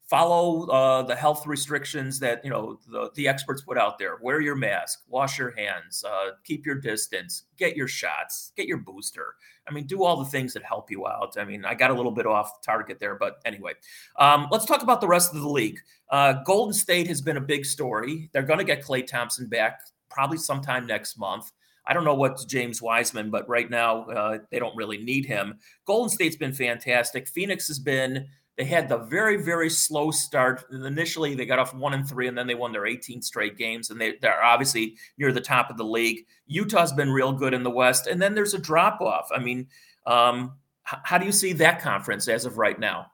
follow 0.08 0.68
uh, 0.68 1.04
the 1.04 1.16
health 1.16 1.46
restrictions 1.46 2.20
that 2.20 2.44
you 2.44 2.50
know 2.50 2.80
the, 2.88 3.12
the 3.16 3.28
experts 3.28 3.62
put 3.62 3.78
out 3.78 4.00
there. 4.00 4.18
Wear 4.22 4.42
your 4.42 4.56
mask 4.56 5.04
wash 5.08 5.38
your 5.38 5.52
hands 5.52 6.04
uh, 6.04 6.32
keep 6.44 6.66
your 6.66 6.76
distance 6.76 7.44
get 7.58 7.76
your 7.76 7.88
shots 7.88 8.52
get 8.56 8.68
your 8.68 8.78
booster. 8.78 9.36
I 9.68 9.74
mean 9.74 9.86
do 9.86 10.04
all 10.04 10.18
the 10.18 10.30
things 10.30 10.54
that 10.54 10.64
help 10.64 10.90
you 10.90 11.08
out. 11.08 11.36
I 11.38 11.46
mean 11.46 11.66
i 11.66 11.74
got 11.74 11.92
a 11.92 11.94
little 11.94 12.12
bit 12.12 12.26
off 12.26 12.62
target 12.62 13.00
there 13.00 13.16
but 13.16 13.42
anyway. 13.46 13.74
Um, 14.18 14.48
let's 14.52 14.66
talk 14.66 14.82
about 14.82 15.02
the 15.02 15.08
rest 15.08 15.34
of 15.34 15.42
the 15.42 15.50
league. 15.50 15.80
Uh, 16.10 16.34
golden 16.46 16.74
state 16.74 17.08
has 17.08 17.22
been 17.22 17.38
a 17.38 17.42
big 17.42 17.66
story. 17.66 18.30
They're 18.32 18.44
going 18.44 18.60
to 18.60 18.66
get 18.66 18.84
klay 18.84 19.06
thompson 19.06 19.48
back 19.48 19.82
probably 20.10 20.38
sometime 20.38 20.88
next 20.88 21.18
month. 21.18 21.52
I 21.86 21.94
don't 21.94 22.04
know 22.04 22.16
what's 22.16 22.44
James 22.44 22.82
Wiseman, 22.82 23.30
but 23.30 23.48
right 23.48 23.70
now 23.70 24.04
uh, 24.06 24.40
they 24.52 24.60
don't 24.60 24.76
really 24.76 24.98
need 24.98 25.26
him. 25.26 25.58
Golden 25.86 26.10
State's 26.10 26.36
been 26.36 26.52
fantastic. 26.52 27.30
Phoenix 27.30 27.68
has 27.70 27.80
been 27.80 28.28
they 28.58 28.66
had 28.66 28.90
the 28.90 28.98
very, 28.98 29.38
very 29.38 29.70
slow 29.70 30.10
start. 30.10 30.66
Initially, 30.72 31.36
they 31.36 31.46
got 31.46 31.60
off 31.60 31.76
one 31.76 31.94
and 31.94 32.08
three, 32.08 32.28
and 32.28 32.38
then 32.38 32.48
they 32.48 32.56
won 32.56 32.72
their 32.72 32.88
18 32.88 33.22
straight 33.22 33.56
games, 33.56 33.92
and 33.92 34.02
they, 34.02 34.16
they're 34.22 34.44
obviously 34.44 34.96
near 35.20 35.32
the 35.32 35.42
top 35.42 35.70
of 35.70 35.78
the 35.78 35.84
league. 35.84 36.26
Utah's 36.48 36.92
been 36.92 37.12
real 37.12 37.32
good 37.32 37.54
in 37.54 37.62
the 37.62 37.70
West, 37.70 38.08
and 38.08 38.20
then 38.20 38.34
there's 38.34 38.56
a 38.56 38.60
drop 38.60 39.00
off. 39.00 39.30
I 39.34 39.40
mean, 39.40 39.68
um, 40.08 40.54
h- 40.92 41.00
how 41.04 41.20
do 41.20 41.26
you 41.26 41.32
see 41.32 41.54
that 41.54 41.82
conference 41.82 42.28
as 42.28 42.46
of 42.46 42.58
right 42.58 42.80
now? 42.80 43.12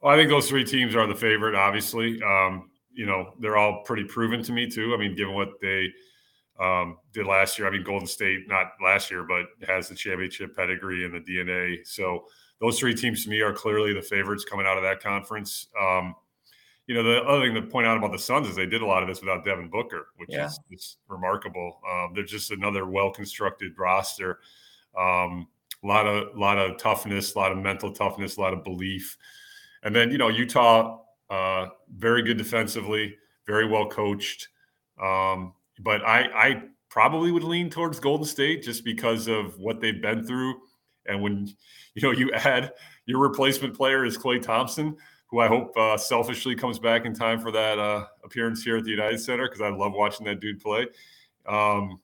Well, 0.00 0.12
I 0.12 0.16
think 0.16 0.30
those 0.30 0.48
three 0.48 0.64
teams 0.64 0.96
are 0.96 1.06
the 1.06 1.14
favorite. 1.14 1.54
Obviously, 1.54 2.20
um, 2.22 2.70
you 2.92 3.06
know 3.06 3.34
they're 3.38 3.56
all 3.56 3.82
pretty 3.84 4.04
proven 4.04 4.42
to 4.42 4.52
me 4.52 4.68
too. 4.68 4.94
I 4.94 4.98
mean, 4.98 5.14
given 5.14 5.34
what 5.34 5.60
they 5.62 5.92
um, 6.60 6.98
did 7.12 7.26
last 7.26 7.58
year. 7.58 7.68
I 7.68 7.70
mean, 7.70 7.84
Golden 7.84 8.06
State, 8.06 8.48
not 8.48 8.72
last 8.82 9.10
year, 9.10 9.24
but 9.24 9.46
has 9.66 9.88
the 9.88 9.94
championship 9.94 10.56
pedigree 10.56 11.04
and 11.04 11.14
the 11.14 11.20
DNA. 11.20 11.86
So 11.86 12.24
those 12.62 12.78
three 12.78 12.94
teams 12.94 13.24
to 13.24 13.30
me 13.30 13.40
are 13.40 13.52
clearly 13.52 13.92
the 13.92 14.00
favorites 14.00 14.44
coming 14.44 14.66
out 14.66 14.76
of 14.76 14.84
that 14.84 15.02
conference. 15.02 15.66
Um, 15.78 16.14
you 16.86 16.94
know, 16.94 17.02
the 17.02 17.22
other 17.24 17.44
thing 17.44 17.54
to 17.54 17.62
point 17.62 17.88
out 17.88 17.96
about 17.96 18.12
the 18.12 18.18
Suns 18.18 18.46
is 18.46 18.54
they 18.54 18.66
did 18.66 18.82
a 18.82 18.86
lot 18.86 19.02
of 19.02 19.08
this 19.08 19.20
without 19.20 19.44
Devin 19.44 19.68
Booker, 19.68 20.06
which 20.16 20.30
yeah. 20.30 20.46
is, 20.46 20.60
is, 20.70 20.96
remarkable. 21.08 21.80
Um, 21.90 22.12
they're 22.14 22.24
just 22.24 22.52
another 22.52 22.86
well-constructed 22.86 23.72
roster. 23.76 24.38
Um, 24.96 25.48
a 25.82 25.86
lot 25.86 26.06
of, 26.06 26.36
lot 26.36 26.56
of 26.56 26.78
toughness, 26.78 27.34
a 27.34 27.38
lot 27.38 27.50
of 27.50 27.58
mental 27.58 27.92
toughness, 27.92 28.36
a 28.36 28.40
lot 28.40 28.52
of 28.52 28.62
belief, 28.62 29.18
and 29.82 29.94
then 29.94 30.12
you 30.12 30.18
know 30.18 30.28
Utah, 30.28 31.00
uh, 31.30 31.66
very 31.96 32.22
good 32.22 32.38
defensively, 32.38 33.16
very 33.44 33.66
well 33.66 33.88
coached. 33.88 34.48
Um, 35.02 35.54
but 35.80 36.02
I, 36.02 36.28
I 36.32 36.62
probably 36.88 37.32
would 37.32 37.42
lean 37.42 37.70
towards 37.70 37.98
Golden 37.98 38.26
State 38.26 38.62
just 38.62 38.84
because 38.84 39.26
of 39.26 39.58
what 39.58 39.80
they've 39.80 40.00
been 40.00 40.24
through 40.24 40.60
and 41.06 41.22
when 41.22 41.48
you 41.94 42.02
know 42.02 42.10
you 42.10 42.32
add 42.32 42.72
your 43.06 43.18
replacement 43.18 43.76
player 43.76 44.04
is 44.04 44.16
Klay 44.16 44.40
Thompson, 44.40 44.96
who 45.26 45.40
I 45.40 45.48
hope 45.48 45.76
uh, 45.76 45.96
selfishly 45.96 46.54
comes 46.54 46.78
back 46.78 47.04
in 47.04 47.14
time 47.14 47.40
for 47.40 47.50
that 47.52 47.78
uh, 47.78 48.06
appearance 48.24 48.62
here 48.62 48.76
at 48.76 48.84
the 48.84 48.90
United 48.90 49.18
Center 49.18 49.48
because 49.48 49.60
I 49.60 49.68
love 49.68 49.92
watching 49.92 50.26
that 50.26 50.40
dude 50.40 50.60
play. 50.60 50.86
Um, 51.46 52.00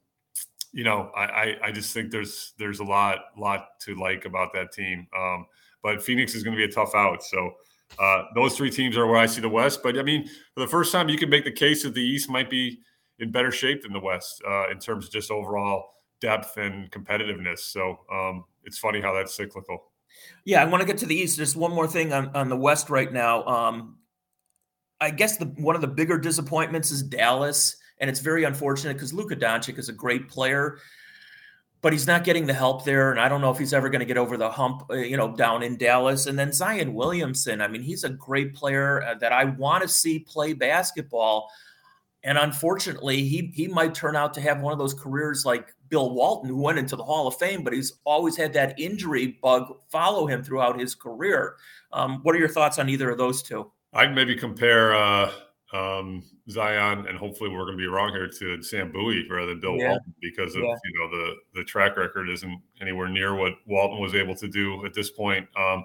you 0.72 0.84
know, 0.84 1.10
I, 1.16 1.24
I, 1.24 1.56
I 1.64 1.72
just 1.72 1.92
think 1.92 2.10
there's 2.10 2.54
there's 2.58 2.80
a 2.80 2.84
lot 2.84 3.18
lot 3.36 3.80
to 3.80 3.94
like 3.94 4.24
about 4.24 4.52
that 4.54 4.72
team. 4.72 5.06
Um, 5.16 5.46
but 5.82 6.02
Phoenix 6.02 6.34
is 6.34 6.42
going 6.42 6.56
to 6.56 6.58
be 6.58 6.70
a 6.70 6.74
tough 6.74 6.94
out. 6.94 7.22
So 7.22 7.52
uh, 7.98 8.24
those 8.34 8.56
three 8.56 8.70
teams 8.70 8.96
are 8.96 9.06
where 9.06 9.18
I 9.18 9.26
see 9.26 9.40
the 9.40 9.48
West. 9.48 9.82
But 9.82 9.98
I 9.98 10.02
mean, 10.02 10.26
for 10.54 10.60
the 10.60 10.66
first 10.66 10.92
time, 10.92 11.08
you 11.08 11.18
can 11.18 11.30
make 11.30 11.44
the 11.44 11.52
case 11.52 11.82
that 11.84 11.94
the 11.94 12.02
East 12.02 12.28
might 12.28 12.50
be 12.50 12.80
in 13.18 13.30
better 13.30 13.50
shape 13.50 13.82
than 13.82 13.92
the 13.92 14.00
West 14.00 14.42
uh, 14.46 14.68
in 14.70 14.78
terms 14.78 15.06
of 15.06 15.12
just 15.12 15.30
overall 15.30 15.94
depth 16.20 16.56
and 16.56 16.90
competitiveness. 16.90 17.60
So 17.60 18.00
um, 18.12 18.44
it's 18.64 18.78
funny 18.78 19.00
how 19.00 19.14
that's 19.14 19.34
cyclical. 19.34 19.92
Yeah, 20.44 20.62
I 20.62 20.64
want 20.64 20.80
to 20.80 20.86
get 20.86 20.98
to 20.98 21.06
the 21.06 21.14
East. 21.14 21.36
Just 21.36 21.56
one 21.56 21.72
more 21.72 21.86
thing 21.86 22.12
on, 22.12 22.34
on 22.34 22.48
the 22.48 22.56
West 22.56 22.90
right 22.90 23.12
now. 23.12 23.44
Um, 23.44 23.98
I 25.00 25.10
guess 25.10 25.36
the 25.36 25.46
one 25.46 25.74
of 25.74 25.80
the 25.80 25.88
bigger 25.88 26.18
disappointments 26.18 26.90
is 26.90 27.02
Dallas, 27.02 27.76
and 27.98 28.10
it's 28.10 28.20
very 28.20 28.44
unfortunate 28.44 28.94
because 28.94 29.12
Luka 29.12 29.36
Doncic 29.36 29.78
is 29.78 29.88
a 29.88 29.92
great 29.92 30.28
player, 30.28 30.78
but 31.82 31.92
he's 31.92 32.06
not 32.06 32.24
getting 32.24 32.46
the 32.46 32.54
help 32.54 32.84
there, 32.84 33.12
and 33.12 33.20
I 33.20 33.28
don't 33.28 33.40
know 33.40 33.50
if 33.50 33.58
he's 33.58 33.72
ever 33.72 33.88
going 33.88 34.00
to 34.00 34.06
get 34.06 34.18
over 34.18 34.36
the 34.36 34.50
hump, 34.50 34.84
uh, 34.90 34.94
you 34.94 35.16
know, 35.16 35.36
down 35.36 35.62
in 35.62 35.76
Dallas. 35.76 36.26
And 36.26 36.36
then 36.36 36.52
Zion 36.52 36.94
Williamson, 36.94 37.60
I 37.60 37.68
mean, 37.68 37.82
he's 37.82 38.02
a 38.02 38.08
great 38.08 38.54
player 38.54 39.02
uh, 39.04 39.14
that 39.16 39.32
I 39.32 39.44
want 39.44 39.82
to 39.82 39.88
see 39.88 40.18
play 40.18 40.52
basketball. 40.52 41.48
And 42.24 42.36
unfortunately, 42.36 43.22
he 43.22 43.52
he 43.54 43.68
might 43.68 43.94
turn 43.94 44.16
out 44.16 44.34
to 44.34 44.40
have 44.40 44.60
one 44.60 44.72
of 44.72 44.80
those 44.80 44.94
careers 44.94 45.44
like 45.46 45.72
Bill 45.88 46.14
Walton, 46.14 46.50
who 46.50 46.60
went 46.60 46.78
into 46.78 46.96
the 46.96 47.04
Hall 47.04 47.26
of 47.26 47.36
Fame, 47.36 47.64
but 47.64 47.72
he's 47.72 47.94
always 48.04 48.36
had 48.36 48.52
that 48.54 48.78
injury 48.78 49.38
bug 49.42 49.78
follow 49.90 50.26
him 50.26 50.42
throughout 50.42 50.78
his 50.78 50.94
career. 50.94 51.56
Um, 51.92 52.20
what 52.22 52.34
are 52.34 52.38
your 52.38 52.48
thoughts 52.48 52.78
on 52.78 52.88
either 52.88 53.10
of 53.10 53.18
those 53.18 53.42
two? 53.42 53.70
I'd 53.92 54.14
maybe 54.14 54.36
compare 54.36 54.94
uh, 54.94 55.32
um, 55.72 56.24
Zion, 56.50 57.06
and 57.06 57.18
hopefully 57.18 57.50
we're 57.50 57.64
going 57.64 57.76
to 57.76 57.82
be 57.82 57.86
wrong 57.86 58.10
here, 58.10 58.28
to 58.28 58.62
Sam 58.62 58.92
Bowie 58.92 59.26
rather 59.28 59.48
than 59.48 59.60
Bill 59.60 59.76
yeah. 59.76 59.90
Walton 59.90 60.14
because 60.20 60.54
of 60.54 60.62
yeah. 60.62 60.74
you 60.84 60.98
know 60.98 61.10
the 61.10 61.34
the 61.54 61.64
track 61.64 61.96
record 61.96 62.28
isn't 62.28 62.60
anywhere 62.80 63.08
near 63.08 63.34
what 63.34 63.54
Walton 63.66 64.00
was 64.00 64.14
able 64.14 64.34
to 64.36 64.48
do 64.48 64.84
at 64.86 64.94
this 64.94 65.10
point. 65.10 65.46
Um, 65.56 65.84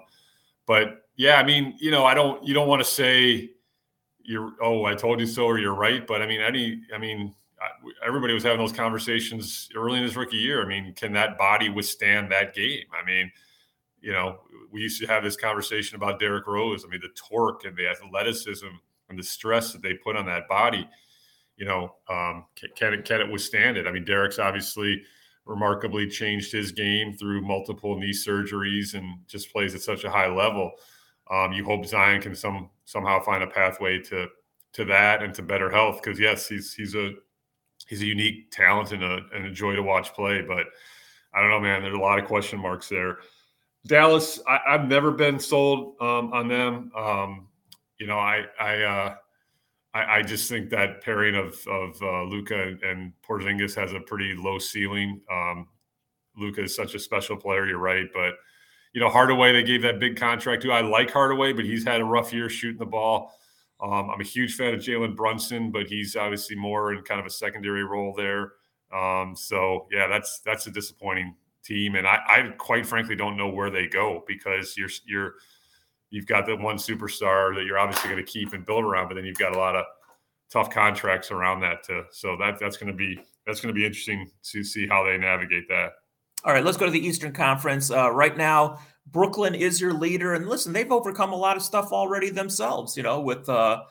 but 0.66 1.06
yeah, 1.16 1.36
I 1.36 1.44
mean, 1.44 1.74
you 1.78 1.90
know, 1.90 2.04
I 2.04 2.14
don't 2.14 2.42
you 2.46 2.54
don't 2.54 2.68
want 2.68 2.80
to 2.80 2.88
say 2.88 3.50
you're 4.22 4.52
oh 4.62 4.84
I 4.84 4.94
told 4.94 5.20
you 5.20 5.26
so 5.26 5.44
or 5.44 5.58
you're 5.58 5.74
right. 5.74 6.06
But 6.06 6.22
I 6.22 6.26
mean, 6.26 6.40
any 6.40 6.82
I 6.94 6.98
mean, 6.98 7.34
everybody 8.04 8.34
was 8.34 8.42
having 8.42 8.58
those 8.58 8.72
conversations 8.72 9.68
early 9.74 9.98
in 9.98 10.02
his 10.02 10.16
rookie 10.16 10.36
year. 10.36 10.64
I 10.64 10.68
mean, 10.68 10.94
can 10.94 11.12
that 11.14 11.38
body 11.38 11.68
withstand 11.68 12.30
that 12.32 12.54
game? 12.54 12.84
I 12.92 13.04
mean, 13.04 13.30
you 14.00 14.12
know, 14.12 14.40
we 14.70 14.82
used 14.82 15.00
to 15.00 15.06
have 15.06 15.22
this 15.22 15.36
conversation 15.36 15.96
about 15.96 16.20
Derrick 16.20 16.46
Rose. 16.46 16.84
I 16.84 16.88
mean, 16.88 17.00
the 17.00 17.08
torque 17.14 17.64
and 17.64 17.76
the 17.76 17.86
athleticism 17.86 18.66
and 19.08 19.18
the 19.18 19.22
stress 19.22 19.72
that 19.72 19.82
they 19.82 19.94
put 19.94 20.16
on 20.16 20.26
that 20.26 20.48
body. 20.48 20.88
You 21.56 21.66
know, 21.66 21.94
um, 22.08 22.46
can, 22.56 22.94
it 22.94 23.04
can 23.04 23.20
it 23.20 23.30
withstand 23.30 23.76
it? 23.76 23.86
I 23.86 23.92
mean, 23.92 24.04
Derrick's 24.04 24.38
obviously 24.38 25.02
remarkably 25.46 26.08
changed 26.08 26.50
his 26.52 26.72
game 26.72 27.12
through 27.12 27.42
multiple 27.42 27.98
knee 27.98 28.12
surgeries 28.12 28.94
and 28.94 29.18
just 29.26 29.52
plays 29.52 29.74
at 29.74 29.82
such 29.82 30.04
a 30.04 30.10
high 30.10 30.28
level. 30.28 30.72
Um, 31.30 31.52
you 31.52 31.64
hope 31.64 31.86
Zion 31.86 32.20
can 32.20 32.34
some 32.34 32.70
somehow 32.84 33.22
find 33.22 33.42
a 33.42 33.46
pathway 33.46 34.00
to 34.02 34.26
to 34.74 34.84
that 34.84 35.22
and 35.22 35.32
to 35.34 35.42
better 35.42 35.70
health 35.70 36.00
because 36.02 36.18
yes, 36.18 36.48
he's 36.48 36.74
he's 36.74 36.94
a 36.94 37.12
he's 37.86 38.02
a 38.02 38.06
unique 38.06 38.50
talent 38.50 38.92
and 38.92 39.02
a, 39.02 39.20
and 39.34 39.46
a 39.46 39.50
joy 39.50 39.74
to 39.74 39.82
watch 39.82 40.12
play. 40.14 40.42
But 40.42 40.66
I 41.32 41.40
don't 41.40 41.50
know, 41.50 41.60
man. 41.60 41.82
There's 41.82 41.94
a 41.94 41.98
lot 41.98 42.18
of 42.18 42.26
question 42.26 42.58
marks 42.58 42.88
there. 42.88 43.18
Dallas, 43.86 44.40
I, 44.48 44.60
have 44.66 44.88
never 44.88 45.10
been 45.10 45.38
sold 45.38 45.96
um, 46.00 46.32
on 46.32 46.48
them. 46.48 46.90
Um, 46.96 47.48
you 47.98 48.06
know, 48.06 48.18
I 48.18 48.44
I, 48.58 48.82
uh, 48.82 49.14
I, 49.92 50.18
I 50.18 50.22
just 50.22 50.48
think 50.48 50.70
that 50.70 51.02
pairing 51.02 51.34
of 51.34 51.54
of 51.66 52.00
uh, 52.02 52.22
Luka 52.24 52.76
and 52.82 53.12
Porzingis 53.28 53.74
has 53.74 53.92
a 53.92 54.00
pretty 54.00 54.34
low 54.36 54.58
ceiling. 54.58 55.20
Um, 55.30 55.68
Luka 56.36 56.62
is 56.62 56.74
such 56.74 56.94
a 56.94 56.98
special 56.98 57.36
player. 57.36 57.66
You're 57.66 57.78
right, 57.78 58.06
but 58.12 58.34
you 58.92 59.00
know 59.00 59.10
Hardaway 59.10 59.52
they 59.52 59.62
gave 59.62 59.82
that 59.82 60.00
big 60.00 60.16
contract 60.16 60.62
to. 60.62 60.72
I 60.72 60.80
like 60.80 61.10
Hardaway, 61.10 61.52
but 61.52 61.64
he's 61.64 61.84
had 61.84 62.00
a 62.00 62.04
rough 62.04 62.32
year 62.32 62.48
shooting 62.48 62.78
the 62.78 62.86
ball. 62.86 63.34
Um, 63.84 64.08
I'm 64.10 64.20
a 64.20 64.24
huge 64.24 64.54
fan 64.54 64.72
of 64.72 64.80
Jalen 64.80 65.14
Brunson, 65.14 65.70
but 65.70 65.86
he's 65.86 66.16
obviously 66.16 66.56
more 66.56 66.94
in 66.94 67.02
kind 67.02 67.20
of 67.20 67.26
a 67.26 67.30
secondary 67.30 67.84
role 67.84 68.14
there. 68.16 68.52
Um, 68.94 69.34
so 69.36 69.86
yeah, 69.92 70.06
that's 70.06 70.40
that's 70.40 70.66
a 70.66 70.70
disappointing 70.70 71.34
team, 71.64 71.94
and 71.94 72.06
I, 72.06 72.18
I, 72.28 72.42
quite 72.56 72.86
frankly 72.86 73.16
don't 73.16 73.36
know 73.36 73.48
where 73.48 73.70
they 73.70 73.86
go 73.86 74.24
because 74.26 74.76
you're 74.76 74.90
you're 75.04 75.34
you've 76.10 76.26
got 76.26 76.46
the 76.46 76.56
one 76.56 76.76
superstar 76.76 77.54
that 77.56 77.64
you're 77.66 77.78
obviously 77.78 78.08
going 78.08 78.24
to 78.24 78.30
keep 78.30 78.52
and 78.52 78.64
build 78.64 78.84
around, 78.84 79.08
but 79.08 79.16
then 79.16 79.24
you've 79.24 79.38
got 79.38 79.54
a 79.54 79.58
lot 79.58 79.76
of 79.76 79.84
tough 80.50 80.70
contracts 80.70 81.30
around 81.30 81.60
that 81.60 81.82
too. 81.82 82.04
So 82.10 82.36
that 82.38 82.58
that's 82.58 82.76
going 82.76 82.90
to 82.90 82.96
be 82.96 83.20
that's 83.46 83.60
going 83.60 83.74
to 83.74 83.78
be 83.78 83.84
interesting 83.84 84.30
to 84.52 84.64
see 84.64 84.86
how 84.86 85.04
they 85.04 85.18
navigate 85.18 85.68
that. 85.68 85.90
All 86.44 86.52
right, 86.52 86.64
let's 86.64 86.76
go 86.76 86.86
to 86.86 86.92
the 86.92 87.04
Eastern 87.04 87.32
Conference. 87.32 87.90
Uh, 87.90 88.10
right 88.10 88.36
now, 88.36 88.78
Brooklyn 89.06 89.54
is 89.54 89.80
your 89.80 89.92
leader, 89.92 90.34
and 90.34 90.48
listen, 90.48 90.72
they've 90.72 90.90
overcome 90.90 91.32
a 91.32 91.36
lot 91.36 91.56
of 91.56 91.62
stuff 91.62 91.92
already 91.92 92.30
themselves. 92.30 92.96
You 92.96 93.02
know, 93.02 93.20
with 93.20 93.48
uh, 93.48 93.82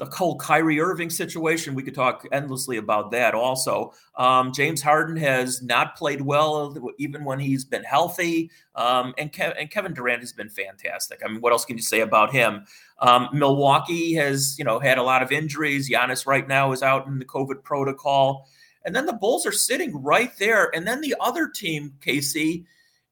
the 0.00 0.06
whole 0.06 0.36
Kyrie 0.36 0.80
Irving 0.80 1.10
situation, 1.10 1.74
we 1.74 1.82
could 1.82 1.94
talk 1.94 2.26
endlessly 2.32 2.78
about 2.78 3.10
that. 3.10 3.34
Also, 3.34 3.92
um, 4.16 4.50
James 4.50 4.80
Harden 4.80 5.14
has 5.16 5.60
not 5.60 5.94
played 5.94 6.22
well, 6.22 6.74
even 6.98 7.22
when 7.22 7.38
he's 7.38 7.66
been 7.66 7.84
healthy, 7.84 8.50
um, 8.76 9.12
and, 9.18 9.30
Ke- 9.30 9.54
and, 9.58 9.70
Kevin 9.70 9.92
Durant 9.92 10.20
has 10.20 10.32
been 10.32 10.48
fantastic. 10.48 11.20
I 11.22 11.28
mean, 11.28 11.42
what 11.42 11.52
else 11.52 11.66
can 11.66 11.76
you 11.76 11.82
say 11.82 12.00
about 12.00 12.32
him? 12.32 12.64
Um, 13.00 13.28
Milwaukee 13.34 14.14
has, 14.14 14.58
you 14.58 14.64
know, 14.64 14.78
had 14.78 14.96
a 14.96 15.02
lot 15.02 15.22
of 15.22 15.32
injuries. 15.32 15.90
Giannis 15.90 16.26
right 16.26 16.48
now 16.48 16.72
is 16.72 16.82
out 16.82 17.06
in 17.06 17.18
the 17.18 17.26
COVID 17.26 17.62
protocol, 17.62 18.48
and 18.86 18.96
then 18.96 19.04
the 19.04 19.12
Bulls 19.12 19.44
are 19.44 19.52
sitting 19.52 20.02
right 20.02 20.34
there, 20.38 20.74
and 20.74 20.86
then 20.86 21.02
the 21.02 21.14
other 21.20 21.46
team, 21.46 21.92
KC 22.00 22.64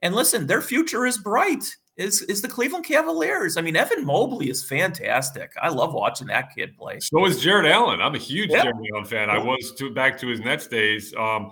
and 0.02 0.14
listen, 0.14 0.46
their 0.46 0.62
future 0.62 1.06
is 1.06 1.18
bright. 1.18 1.76
Is 1.96 2.22
is 2.22 2.40
the 2.42 2.48
Cleveland 2.48 2.84
Cavaliers? 2.84 3.56
I 3.56 3.60
mean, 3.60 3.74
Evan 3.74 4.04
Mobley 4.04 4.50
is 4.50 4.62
fantastic. 4.62 5.50
I 5.60 5.68
love 5.68 5.94
watching 5.94 6.28
that 6.28 6.54
kid 6.54 6.76
play. 6.76 7.00
So 7.00 7.26
is 7.26 7.40
Jarrett 7.40 7.66
Allen. 7.66 8.00
I'm 8.00 8.14
a 8.14 8.18
huge 8.18 8.50
yeah. 8.50 8.62
Jarrett 8.62 8.76
Allen 8.94 9.04
fan. 9.04 9.30
I 9.30 9.38
was 9.38 9.72
to, 9.78 9.90
back 9.90 10.16
to 10.18 10.28
his 10.28 10.38
Nets 10.38 10.68
days. 10.68 11.12
Um, 11.14 11.50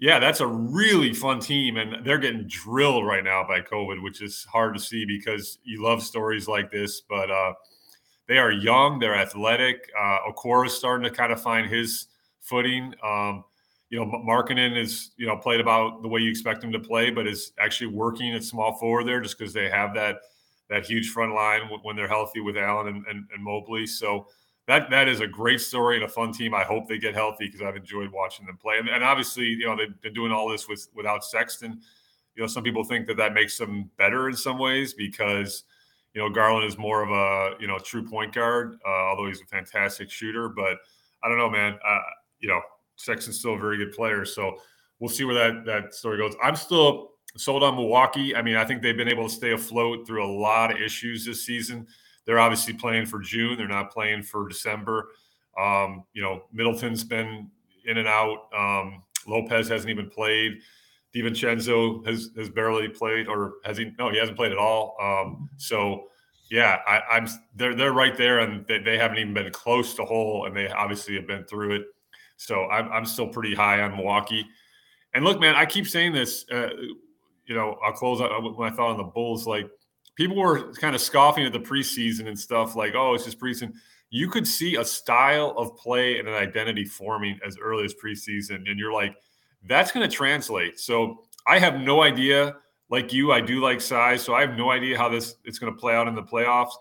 yeah, 0.00 0.18
that's 0.18 0.40
a 0.40 0.46
really 0.46 1.12
fun 1.12 1.38
team, 1.38 1.76
and 1.76 2.04
they're 2.04 2.18
getting 2.18 2.46
drilled 2.48 3.06
right 3.06 3.22
now 3.22 3.44
by 3.46 3.60
COVID, 3.60 4.02
which 4.02 4.20
is 4.20 4.44
hard 4.50 4.74
to 4.74 4.80
see 4.80 5.04
because 5.04 5.58
you 5.64 5.82
love 5.82 6.02
stories 6.02 6.48
like 6.48 6.72
this. 6.72 7.00
But 7.00 7.30
uh, 7.30 7.52
they 8.26 8.38
are 8.38 8.50
young, 8.50 8.98
they're 8.98 9.16
athletic. 9.16 9.88
Uh, 9.98 10.18
Okoro 10.30 10.66
is 10.66 10.72
starting 10.72 11.08
to 11.08 11.16
kind 11.16 11.32
of 11.32 11.40
find 11.40 11.68
his 11.68 12.06
footing. 12.40 12.94
Um, 13.02 13.44
you 13.90 13.98
know, 13.98 14.06
Markkanen 14.06 14.76
is, 14.76 15.12
you 15.16 15.26
know, 15.26 15.36
played 15.36 15.60
about 15.60 16.02
the 16.02 16.08
way 16.08 16.20
you 16.20 16.30
expect 16.30 16.62
him 16.62 16.72
to 16.72 16.78
play, 16.78 17.10
but 17.10 17.26
is 17.26 17.52
actually 17.58 17.86
working 17.86 18.34
at 18.34 18.44
small 18.44 18.76
forward 18.76 19.06
there 19.06 19.20
just 19.20 19.38
because 19.38 19.52
they 19.52 19.68
have 19.70 19.94
that 19.94 20.20
that 20.68 20.84
huge 20.84 21.08
front 21.08 21.34
line 21.34 21.62
when 21.82 21.96
they're 21.96 22.06
healthy 22.08 22.40
with 22.40 22.54
Allen 22.58 22.88
and, 22.88 23.06
and, 23.06 23.26
and, 23.32 23.42
Mobley. 23.42 23.86
So 23.86 24.26
that 24.66 24.90
that 24.90 25.08
is 25.08 25.20
a 25.20 25.26
great 25.26 25.62
story 25.62 25.96
and 25.96 26.04
a 26.04 26.08
fun 26.08 26.30
team. 26.30 26.52
I 26.52 26.62
hope 26.62 26.86
they 26.86 26.98
get 26.98 27.14
healthy 27.14 27.46
because 27.46 27.62
I've 27.62 27.76
enjoyed 27.76 28.12
watching 28.12 28.44
them 28.44 28.58
play. 28.58 28.76
And, 28.78 28.88
and, 28.88 29.02
obviously, 29.02 29.46
you 29.46 29.64
know, 29.64 29.74
they've 29.74 30.00
been 30.02 30.12
doing 30.12 30.30
all 30.30 30.48
this 30.50 30.68
with 30.68 30.86
without 30.94 31.24
Sexton. 31.24 31.80
You 32.34 32.42
know, 32.42 32.46
some 32.46 32.62
people 32.62 32.84
think 32.84 33.06
that 33.06 33.16
that 33.16 33.32
makes 33.32 33.56
them 33.56 33.90
better 33.96 34.28
in 34.28 34.36
some 34.36 34.58
ways 34.58 34.92
because 34.92 35.64
you 36.12 36.20
know 36.20 36.28
Garland 36.28 36.66
is 36.66 36.76
more 36.76 37.02
of 37.02 37.10
a 37.10 37.58
you 37.58 37.66
know 37.66 37.78
true 37.78 38.06
point 38.06 38.34
guard, 38.34 38.78
uh, 38.86 38.90
although 38.90 39.26
he's 39.26 39.40
a 39.40 39.46
fantastic 39.46 40.10
shooter. 40.10 40.50
But 40.50 40.76
I 41.22 41.28
don't 41.30 41.38
know, 41.38 41.48
man. 41.48 41.78
Uh, 41.82 42.00
you 42.40 42.48
know, 42.48 42.60
Sexton's 42.98 43.38
still 43.38 43.54
a 43.54 43.58
very 43.58 43.78
good 43.78 43.92
player. 43.92 44.24
So 44.24 44.56
we'll 44.98 45.08
see 45.08 45.24
where 45.24 45.34
that 45.34 45.64
that 45.64 45.94
story 45.94 46.18
goes. 46.18 46.34
I'm 46.42 46.56
still 46.56 47.12
sold 47.36 47.62
on 47.62 47.76
Milwaukee. 47.76 48.34
I 48.34 48.42
mean, 48.42 48.56
I 48.56 48.64
think 48.64 48.82
they've 48.82 48.96
been 48.96 49.08
able 49.08 49.28
to 49.28 49.34
stay 49.34 49.52
afloat 49.52 50.06
through 50.06 50.24
a 50.24 50.30
lot 50.30 50.70
of 50.72 50.80
issues 50.80 51.24
this 51.24 51.44
season. 51.44 51.86
They're 52.24 52.38
obviously 52.38 52.74
playing 52.74 53.06
for 53.06 53.20
June. 53.20 53.56
They're 53.56 53.68
not 53.68 53.90
playing 53.90 54.22
for 54.22 54.48
December. 54.48 55.08
Um, 55.58 56.04
you 56.12 56.22
know, 56.22 56.44
Middleton's 56.52 57.04
been 57.04 57.50
in 57.86 57.98
and 57.98 58.08
out. 58.08 58.48
Um, 58.56 59.02
Lopez 59.26 59.68
hasn't 59.68 59.90
even 59.90 60.10
played. 60.10 60.58
DiVincenzo 61.14 62.06
has 62.06 62.30
has 62.36 62.50
barely 62.50 62.88
played, 62.88 63.28
or 63.28 63.54
has 63.64 63.78
he? 63.78 63.92
No, 63.98 64.10
he 64.10 64.18
hasn't 64.18 64.36
played 64.36 64.52
at 64.52 64.58
all. 64.58 64.94
Um, 65.00 65.48
so, 65.56 66.08
yeah, 66.50 66.78
I, 66.86 67.16
am 67.16 67.26
they're 67.56 67.74
they're 67.74 67.94
right 67.94 68.16
there, 68.16 68.40
and 68.40 68.66
they, 68.66 68.78
they 68.78 68.98
haven't 68.98 69.18
even 69.18 69.32
been 69.32 69.50
close 69.50 69.94
to 69.94 70.04
whole, 70.04 70.44
and 70.46 70.54
they 70.54 70.68
obviously 70.68 71.14
have 71.14 71.26
been 71.26 71.44
through 71.44 71.76
it. 71.76 71.82
So 72.38 72.64
I'm, 72.66 72.90
I'm 72.90 73.04
still 73.04 73.28
pretty 73.28 73.54
high 73.54 73.82
on 73.82 73.96
Milwaukee. 73.96 74.46
And 75.12 75.24
look, 75.24 75.40
man, 75.40 75.54
I 75.54 75.66
keep 75.66 75.86
saying 75.86 76.12
this. 76.12 76.46
Uh, 76.50 76.70
you 77.46 77.54
know, 77.54 77.76
I'll 77.84 77.92
close 77.92 78.20
out 78.20 78.42
with 78.42 78.56
my 78.56 78.70
thought 78.70 78.90
on 78.90 78.96
the 78.96 79.04
Bulls. 79.04 79.46
Like 79.46 79.68
people 80.14 80.36
were 80.36 80.72
kind 80.74 80.94
of 80.94 81.00
scoffing 81.00 81.44
at 81.44 81.52
the 81.52 81.60
preseason 81.60 82.28
and 82.28 82.38
stuff, 82.38 82.76
like, 82.76 82.94
oh, 82.94 83.14
it's 83.14 83.24
just 83.24 83.40
preseason. 83.40 83.72
You 84.10 84.28
could 84.28 84.46
see 84.46 84.76
a 84.76 84.84
style 84.84 85.54
of 85.56 85.76
play 85.76 86.18
and 86.18 86.28
an 86.28 86.34
identity 86.34 86.84
forming 86.84 87.38
as 87.46 87.58
early 87.58 87.84
as 87.84 87.94
preseason, 87.94 88.68
and 88.68 88.78
you're 88.78 88.92
like, 88.92 89.14
that's 89.66 89.92
going 89.92 90.08
to 90.08 90.14
translate. 90.14 90.78
So 90.80 91.24
I 91.46 91.58
have 91.58 91.80
no 91.80 92.02
idea. 92.02 92.56
Like 92.90 93.12
you, 93.12 93.32
I 93.32 93.40
do 93.40 93.60
like 93.60 93.80
size, 93.80 94.22
so 94.22 94.34
I 94.34 94.40
have 94.40 94.56
no 94.56 94.70
idea 94.70 94.96
how 94.96 95.08
this 95.08 95.36
it's 95.44 95.58
going 95.58 95.72
to 95.72 95.78
play 95.78 95.94
out 95.94 96.08
in 96.08 96.14
the 96.14 96.22
playoffs. 96.22 96.72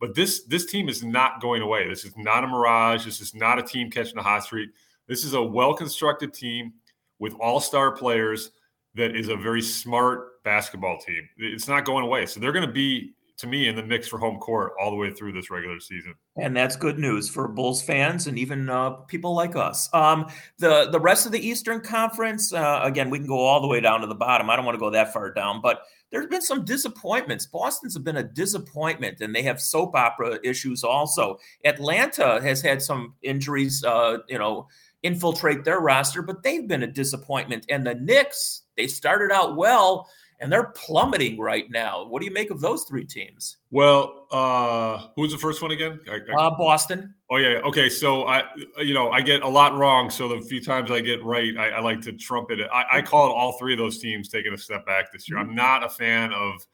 But 0.00 0.14
this 0.16 0.42
this 0.44 0.66
team 0.66 0.88
is 0.88 1.04
not 1.04 1.40
going 1.40 1.62
away. 1.62 1.88
This 1.88 2.04
is 2.04 2.12
not 2.16 2.42
a 2.42 2.48
mirage. 2.48 3.04
This 3.04 3.20
is 3.20 3.34
not 3.34 3.60
a 3.60 3.62
team 3.62 3.88
catching 3.90 4.18
a 4.18 4.22
hot 4.22 4.42
streak. 4.42 4.70
This 5.12 5.24
is 5.24 5.34
a 5.34 5.42
well 5.42 5.74
constructed 5.74 6.32
team 6.32 6.72
with 7.18 7.34
all 7.34 7.60
star 7.60 7.92
players 7.92 8.52
that 8.94 9.14
is 9.14 9.28
a 9.28 9.36
very 9.36 9.60
smart 9.60 10.42
basketball 10.42 10.96
team. 10.96 11.28
It's 11.36 11.68
not 11.68 11.84
going 11.84 12.02
away. 12.02 12.24
So 12.24 12.40
they're 12.40 12.50
going 12.50 12.66
to 12.66 12.72
be, 12.72 13.12
to 13.36 13.46
me, 13.46 13.68
in 13.68 13.76
the 13.76 13.82
mix 13.82 14.08
for 14.08 14.18
home 14.18 14.38
court 14.38 14.72
all 14.80 14.90
the 14.90 14.96
way 14.96 15.12
through 15.12 15.32
this 15.32 15.50
regular 15.50 15.80
season. 15.80 16.14
And 16.38 16.56
that's 16.56 16.76
good 16.76 16.98
news 16.98 17.28
for 17.28 17.46
Bulls 17.46 17.82
fans 17.82 18.26
and 18.26 18.38
even 18.38 18.70
uh, 18.70 18.92
people 19.06 19.34
like 19.34 19.54
us. 19.54 19.90
Um, 19.92 20.30
the 20.56 20.88
the 20.90 20.98
rest 20.98 21.26
of 21.26 21.32
the 21.32 21.46
Eastern 21.46 21.82
Conference, 21.82 22.54
uh, 22.54 22.80
again, 22.82 23.10
we 23.10 23.18
can 23.18 23.26
go 23.26 23.38
all 23.38 23.60
the 23.60 23.68
way 23.68 23.80
down 23.80 24.00
to 24.00 24.06
the 24.06 24.14
bottom. 24.14 24.48
I 24.48 24.56
don't 24.56 24.64
want 24.64 24.76
to 24.76 24.80
go 24.80 24.88
that 24.88 25.12
far 25.12 25.30
down, 25.30 25.60
but 25.60 25.82
there's 26.10 26.26
been 26.26 26.40
some 26.40 26.64
disappointments. 26.64 27.44
Boston's 27.44 27.92
have 27.94 28.04
been 28.04 28.16
a 28.16 28.22
disappointment, 28.22 29.20
and 29.20 29.34
they 29.34 29.42
have 29.42 29.60
soap 29.60 29.94
opera 29.94 30.38
issues 30.42 30.84
also. 30.84 31.38
Atlanta 31.66 32.40
has 32.42 32.62
had 32.62 32.80
some 32.80 33.14
injuries, 33.22 33.84
uh, 33.84 34.18
you 34.28 34.38
know, 34.38 34.68
infiltrate 35.02 35.64
their 35.64 35.80
roster, 35.80 36.22
but 36.22 36.42
they've 36.42 36.68
been 36.68 36.82
a 36.82 36.86
disappointment. 36.86 37.66
And 37.68 37.86
the 37.86 37.94
Knicks, 37.94 38.62
they 38.76 38.86
started 38.86 39.32
out 39.32 39.56
well 39.56 40.08
and 40.42 40.50
they're 40.50 40.72
plummeting 40.74 41.38
right 41.38 41.70
now. 41.70 42.04
What 42.04 42.20
do 42.20 42.26
you 42.26 42.32
make 42.32 42.50
of 42.50 42.60
those 42.60 42.82
three 42.84 43.04
teams? 43.04 43.58
Well, 43.70 44.26
uh, 44.32 45.06
who's 45.14 45.30
the 45.30 45.38
first 45.38 45.62
one 45.62 45.70
again? 45.70 46.00
I, 46.10 46.18
I, 46.36 46.46
uh, 46.46 46.50
Boston. 46.50 47.14
Oh 47.30 47.36
yeah. 47.36 47.60
Okay. 47.60 47.88
So 47.88 48.26
I, 48.26 48.42
you 48.78 48.92
know, 48.92 49.10
I 49.10 49.20
get 49.20 49.42
a 49.42 49.48
lot 49.48 49.76
wrong. 49.76 50.10
So 50.10 50.28
the 50.28 50.40
few 50.42 50.62
times 50.62 50.90
I 50.90 51.00
get 51.00 51.22
right, 51.24 51.56
I, 51.56 51.70
I 51.70 51.80
like 51.80 52.00
to 52.02 52.12
trumpet 52.12 52.58
it. 52.58 52.68
I, 52.72 52.98
I 52.98 53.02
call 53.02 53.30
it 53.30 53.32
all 53.32 53.52
three 53.52 53.72
of 53.72 53.78
those 53.78 53.98
teams 53.98 54.28
taking 54.28 54.52
a 54.52 54.58
step 54.58 54.84
back 54.84 55.12
this 55.12 55.28
year. 55.28 55.38
I'm 55.38 55.54
not 55.54 55.84
a 55.84 55.88
fan 55.88 56.32
of 56.32 56.66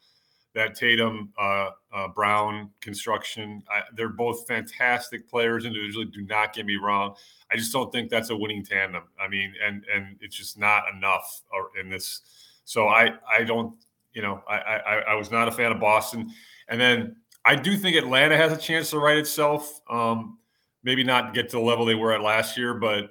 that 0.55 0.73
Tatum 0.73 1.31
uh, 1.39 1.69
uh, 1.93 2.07
Brown 2.07 2.71
construction. 2.81 3.61
I, 3.69 3.81
they're 3.95 4.09
both 4.09 4.47
fantastic 4.47 5.29
players 5.29 5.65
individually. 5.65 6.07
Do 6.11 6.25
not 6.25 6.53
get 6.53 6.65
me 6.65 6.77
wrong. 6.77 7.15
I 7.51 7.57
just 7.57 7.71
don't 7.71 7.91
think 7.91 8.09
that's 8.09 8.29
a 8.29 8.35
winning 8.35 8.63
tandem. 8.63 9.03
I 9.19 9.27
mean, 9.27 9.53
and 9.65 9.83
and 9.93 10.17
it's 10.21 10.35
just 10.35 10.57
not 10.57 10.83
enough 10.95 11.41
in 11.79 11.89
this. 11.89 12.21
So 12.65 12.87
I 12.87 13.13
I 13.29 13.43
don't 13.43 13.75
you 14.13 14.21
know 14.21 14.41
I 14.47 14.57
I, 14.57 14.95
I 15.09 15.15
was 15.15 15.31
not 15.31 15.47
a 15.47 15.51
fan 15.51 15.71
of 15.71 15.79
Boston, 15.79 16.31
and 16.67 16.79
then 16.79 17.15
I 17.45 17.55
do 17.55 17.77
think 17.77 17.95
Atlanta 17.97 18.37
has 18.37 18.51
a 18.51 18.57
chance 18.57 18.91
to 18.91 18.99
right 18.99 19.17
itself. 19.17 19.81
Um, 19.89 20.37
maybe 20.83 21.03
not 21.03 21.33
get 21.33 21.49
to 21.49 21.57
the 21.57 21.61
level 21.61 21.85
they 21.85 21.95
were 21.95 22.13
at 22.13 22.21
last 22.21 22.57
year, 22.57 22.73
but 22.73 23.09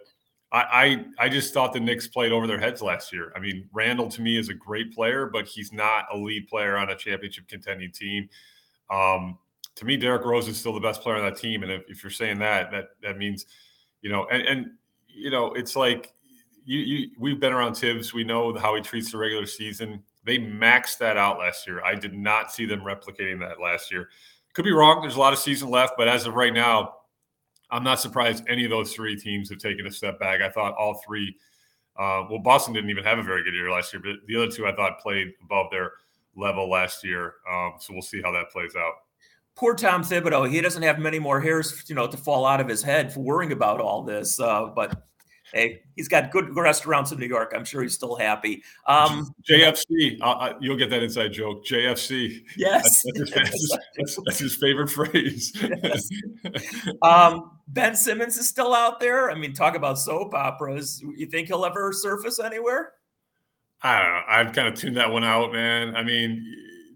I, 0.50 1.04
I, 1.18 1.26
I 1.26 1.28
just 1.28 1.52
thought 1.52 1.72
the 1.72 1.80
Knicks 1.80 2.08
played 2.08 2.32
over 2.32 2.46
their 2.46 2.58
heads 2.58 2.80
last 2.80 3.12
year. 3.12 3.32
I 3.36 3.40
mean, 3.40 3.68
Randle 3.72 4.08
to 4.08 4.22
me 4.22 4.38
is 4.38 4.48
a 4.48 4.54
great 4.54 4.94
player, 4.94 5.26
but 5.26 5.46
he's 5.46 5.72
not 5.72 6.06
a 6.12 6.16
lead 6.16 6.48
player 6.48 6.76
on 6.78 6.90
a 6.90 6.96
championship 6.96 7.48
contending 7.48 7.92
team. 7.92 8.28
Um, 8.90 9.38
to 9.74 9.84
me, 9.84 9.96
Derrick 9.96 10.24
Rose 10.24 10.48
is 10.48 10.56
still 10.56 10.72
the 10.72 10.80
best 10.80 11.02
player 11.02 11.16
on 11.16 11.24
that 11.24 11.38
team, 11.38 11.62
and 11.62 11.70
if, 11.70 11.82
if 11.88 12.02
you're 12.02 12.10
saying 12.10 12.38
that, 12.38 12.70
that 12.70 12.88
that 13.02 13.18
means, 13.18 13.46
you 14.02 14.10
know, 14.10 14.26
and 14.30 14.42
and 14.42 14.70
you 15.08 15.30
know, 15.30 15.52
it's 15.54 15.76
like 15.76 16.12
you, 16.64 16.78
you 16.78 17.10
we've 17.18 17.40
been 17.40 17.52
around 17.52 17.74
Thibs. 17.74 18.12
We 18.12 18.24
know 18.24 18.54
how 18.56 18.74
he 18.74 18.82
treats 18.82 19.12
the 19.12 19.18
regular 19.18 19.46
season. 19.46 20.02
They 20.24 20.38
maxed 20.38 20.98
that 20.98 21.16
out 21.16 21.38
last 21.38 21.66
year. 21.66 21.82
I 21.82 21.94
did 21.94 22.14
not 22.14 22.52
see 22.52 22.66
them 22.66 22.80
replicating 22.80 23.40
that 23.40 23.60
last 23.60 23.90
year. 23.90 24.10
Could 24.52 24.64
be 24.64 24.72
wrong. 24.72 25.00
There's 25.00 25.16
a 25.16 25.20
lot 25.20 25.32
of 25.32 25.38
season 25.38 25.70
left, 25.70 25.94
but 25.96 26.08
as 26.08 26.26
of 26.26 26.34
right 26.34 26.52
now, 26.52 26.94
I'm 27.70 27.84
not 27.84 28.00
surprised 28.00 28.44
any 28.48 28.64
of 28.64 28.70
those 28.70 28.92
three 28.92 29.16
teams 29.16 29.48
have 29.50 29.58
taken 29.58 29.86
a 29.86 29.90
step 29.90 30.18
back. 30.18 30.40
I 30.40 30.50
thought 30.50 30.74
all 30.74 31.00
three. 31.06 31.36
Uh, 31.98 32.24
well, 32.30 32.38
Boston 32.38 32.74
didn't 32.74 32.90
even 32.90 33.04
have 33.04 33.18
a 33.18 33.22
very 33.22 33.42
good 33.42 33.54
year 33.54 33.70
last 33.70 33.92
year, 33.92 34.02
but 34.04 34.16
the 34.26 34.36
other 34.36 34.50
two 34.50 34.66
I 34.66 34.74
thought 34.74 35.00
played 35.00 35.32
above 35.42 35.66
their 35.70 35.92
level 36.36 36.70
last 36.70 37.04
year. 37.04 37.34
Um, 37.50 37.74
so 37.78 37.92
we'll 37.92 38.02
see 38.02 38.22
how 38.22 38.30
that 38.32 38.50
plays 38.50 38.76
out. 38.76 38.94
Poor 39.58 39.74
Tom 39.74 40.04
Thibodeau. 40.04 40.48
He 40.48 40.60
doesn't 40.60 40.84
have 40.84 41.00
many 41.00 41.18
more 41.18 41.40
hairs, 41.40 41.82
you 41.88 41.96
know, 41.96 42.06
to 42.06 42.16
fall 42.16 42.46
out 42.46 42.60
of 42.60 42.68
his 42.68 42.80
head 42.80 43.12
for 43.12 43.18
worrying 43.18 43.50
about 43.50 43.80
all 43.80 44.04
this. 44.04 44.38
Uh, 44.38 44.66
but 44.66 45.02
hey, 45.52 45.82
he's 45.96 46.06
got 46.06 46.30
good 46.30 46.54
restaurants 46.54 47.10
in 47.10 47.18
New 47.18 47.26
York. 47.26 47.52
I'm 47.56 47.64
sure 47.64 47.82
he's 47.82 47.94
still 47.94 48.14
happy. 48.14 48.62
Um, 48.86 49.34
JFC, 49.50 50.18
uh, 50.20 50.52
you'll 50.60 50.76
get 50.76 50.90
that 50.90 51.02
inside 51.02 51.32
joke. 51.32 51.66
JFC. 51.66 52.44
Yes, 52.56 53.02
that's, 53.14 53.30
that's, 53.32 53.50
his, 53.50 53.78
that's, 53.96 54.18
that's 54.26 54.38
his, 54.38 54.54
favorite 54.54 54.90
phrase. 54.90 55.52
Yes. 55.82 56.08
um, 57.02 57.58
ben 57.66 57.96
Simmons 57.96 58.36
is 58.36 58.48
still 58.48 58.72
out 58.72 59.00
there. 59.00 59.28
I 59.28 59.34
mean, 59.34 59.54
talk 59.54 59.74
about 59.74 59.98
soap 59.98 60.34
operas. 60.34 61.02
You 61.16 61.26
think 61.26 61.48
he'll 61.48 61.64
ever 61.64 61.92
surface 61.92 62.38
anywhere? 62.38 62.92
I 63.82 63.98
don't 63.98 64.08
know. 64.08 64.22
I've 64.28 64.52
kind 64.52 64.68
of 64.68 64.74
tuned 64.76 64.96
that 64.98 65.10
one 65.10 65.24
out, 65.24 65.52
man. 65.52 65.96
I 65.96 66.04
mean, 66.04 66.44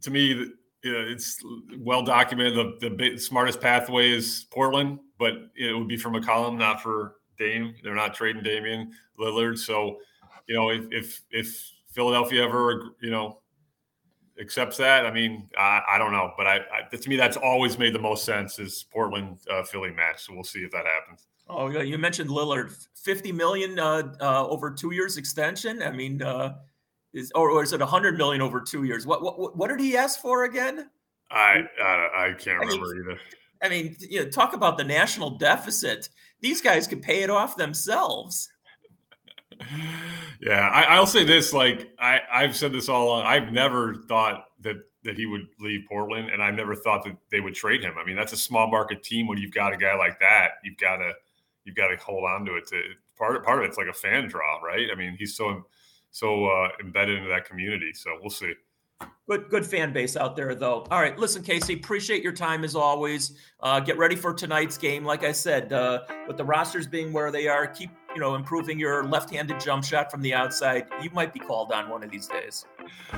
to 0.03 0.13
me, 0.13 0.47
it's 0.83 1.43
well 1.79 2.03
documented. 2.03 2.81
The, 2.81 2.91
the 2.91 3.19
smartest 3.19 3.61
pathway 3.61 4.11
is 4.11 4.47
Portland, 4.51 4.99
but 5.19 5.35
it 5.55 5.77
would 5.77 5.89
be 5.89 5.97
for 5.97 6.11
McCollum, 6.11 6.59
not 6.59 6.83
for 6.83 7.17
Dame. 7.39 7.75
They're 7.83 7.95
not 7.95 8.15
trading 8.15 8.43
Damian 8.43 8.93
Lillard. 9.19 9.59
So, 9.59 9.99
you 10.47 10.55
know, 10.55 10.71
if 10.71 10.85
if, 10.91 11.23
if 11.31 11.73
Philadelphia 11.93 12.45
ever, 12.45 12.91
you 13.01 13.11
know, 13.11 13.41
accepts 14.41 14.77
that, 14.79 15.07
I 15.07 15.13
mean, 15.13 15.49
I, 15.59 15.83
I 15.93 15.99
don't 15.99 16.13
know, 16.13 16.33
but 16.37 16.47
I, 16.47 16.57
I, 16.57 16.97
to 16.97 17.09
me 17.09 17.17
that's 17.17 17.37
always 17.37 17.79
made 17.79 17.95
the 17.95 18.01
most 18.01 18.25
sense 18.25 18.59
is 18.59 18.85
Portland 18.91 19.39
uh, 19.51 19.63
Philly 19.63 19.91
match. 19.91 20.25
So 20.25 20.35
we'll 20.35 20.45
see 20.45 20.61
if 20.61 20.71
that 20.73 20.87
happens. 20.87 21.27
Oh, 21.49 21.69
yeah, 21.69 21.83
you 21.83 21.99
mentioned 21.99 22.31
Lillard, 22.31 22.75
fifty 22.95 23.31
million 23.31 23.79
uh, 23.79 24.15
uh, 24.21 24.47
over 24.47 24.71
two 24.71 24.93
years 24.93 25.17
extension. 25.17 25.83
I 25.83 25.91
mean, 25.91 26.23
uh, 26.23 26.55
is 27.15 27.31
or, 27.35 27.51
or 27.51 27.63
is 27.63 27.73
it 27.73 27.81
hundred 27.81 28.17
million 28.17 28.43
over 28.43 28.61
two 28.61 28.85
years? 28.85 29.07
What 29.07 29.23
what 29.23 29.57
what 29.57 29.69
did 29.69 29.81
he 29.81 29.97
ask 29.97 30.21
for 30.21 30.45
again? 30.45 30.91
I 31.31 31.63
I, 31.83 32.29
I 32.29 32.33
can't 32.39 32.61
remember 32.61 32.87
mean, 32.87 33.05
either. 33.05 33.21
I 33.63 33.69
mean, 33.69 33.97
you 34.01 34.25
know, 34.25 34.31
talk 34.31 34.55
about 34.55 34.77
the 34.77 34.85
national 34.85 35.31
deficit 35.39 36.09
these 36.43 36.61
guys 36.61 36.87
could 36.87 37.01
pay 37.01 37.23
it 37.23 37.31
off 37.31 37.57
themselves. 37.57 38.51
Yeah, 40.41 40.69
I, 40.69 40.99
will 40.99 41.07
say 41.07 41.23
this: 41.23 41.53
like 41.53 41.93
I, 42.01 42.19
I've 42.33 42.57
said 42.57 42.73
this 42.73 42.89
all 42.89 43.07
along. 43.07 43.27
I've 43.27 43.53
never 43.53 43.95
thought 44.09 44.47
that 44.63 44.75
that 45.05 45.15
he 45.15 45.25
would 45.25 45.47
leave 45.61 45.83
Portland, 45.89 46.31
and 46.31 46.43
I've 46.43 46.57
never 46.57 46.75
thought 46.75 47.05
that 47.05 47.17
they 47.31 47.39
would 47.39 47.55
trade 47.55 47.81
him. 47.81 47.95
I 47.97 48.05
mean, 48.05 48.17
that's 48.17 48.33
a 48.33 48.37
small 48.37 48.69
market 48.69 49.05
team. 49.05 49.29
When 49.29 49.39
you've 49.39 49.53
got 49.53 49.73
a 49.73 49.77
guy 49.77 49.95
like 49.95 50.19
that, 50.19 50.55
you've 50.65 50.79
got 50.79 50.97
to 50.97 51.13
you've 51.65 51.77
got 51.77 51.89
to 51.89 51.97
hold 51.97 52.25
on 52.25 52.45
to 52.47 52.57
it. 52.57 52.67
To 52.69 52.83
part 53.17 53.37
of 53.37 53.45
part 53.45 53.63
of 53.63 53.69
it's 53.69 53.79
like 53.79 53.87
a 53.87 53.93
fan 53.93 54.27
draw, 54.27 54.59
right? 54.65 54.89
I 54.91 54.97
mean, 54.97 55.15
he's 55.17 55.37
so 55.37 55.65
so 56.13 56.47
uh, 56.47 56.69
embedded 56.81 57.19
into 57.19 57.29
that 57.29 57.45
community. 57.47 57.93
So 57.93 58.11
we'll 58.21 58.31
see. 58.31 58.53
Good, 59.29 59.49
good 59.49 59.67
fan 59.67 59.93
base 59.93 60.17
out 60.17 60.37
there, 60.37 60.55
though. 60.55 60.87
All 60.91 61.01
right, 61.01 61.19
listen, 61.19 61.43
Casey, 61.43 61.75
appreciate 61.75 62.23
your 62.23 62.33
time 62.33 62.65
as 62.65 62.77
always. 62.77 63.37
Uh, 63.61 63.81
get 63.81 63.99
ready 63.99 64.15
for 64.15 64.33
tonight's 64.33 64.77
game. 64.79 65.05
Like 65.05 65.25
I 65.25 65.33
said, 65.33 65.73
uh, 65.73 66.03
with 66.29 66.37
the 66.37 66.45
rosters 66.45 66.87
being 66.87 67.13
where 67.13 67.31
they 67.31 67.49
are, 67.49 67.67
keep 67.67 67.91
you 68.15 68.21
know 68.21 68.35
improving 68.35 68.79
your 68.79 69.05
left-handed 69.05 69.59
jump 69.59 69.85
shot 69.85 70.11
from 70.11 70.23
the 70.23 70.35
outside. 70.35 70.87
You 71.03 71.11
might 71.11 71.33
be 71.33 71.41
called 71.41 71.73
on 71.73 71.89
one 71.89 72.05
of 72.05 72.11
these 72.11 72.29
days. 72.29 72.67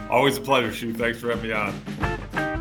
Always 0.09 0.37
a 0.37 0.41
pleasure, 0.41 0.73
Shu. 0.73 0.95
Thanks 0.95 1.21
for 1.21 1.31
having 1.31 1.51
me 1.51 1.53
on. 1.53 2.54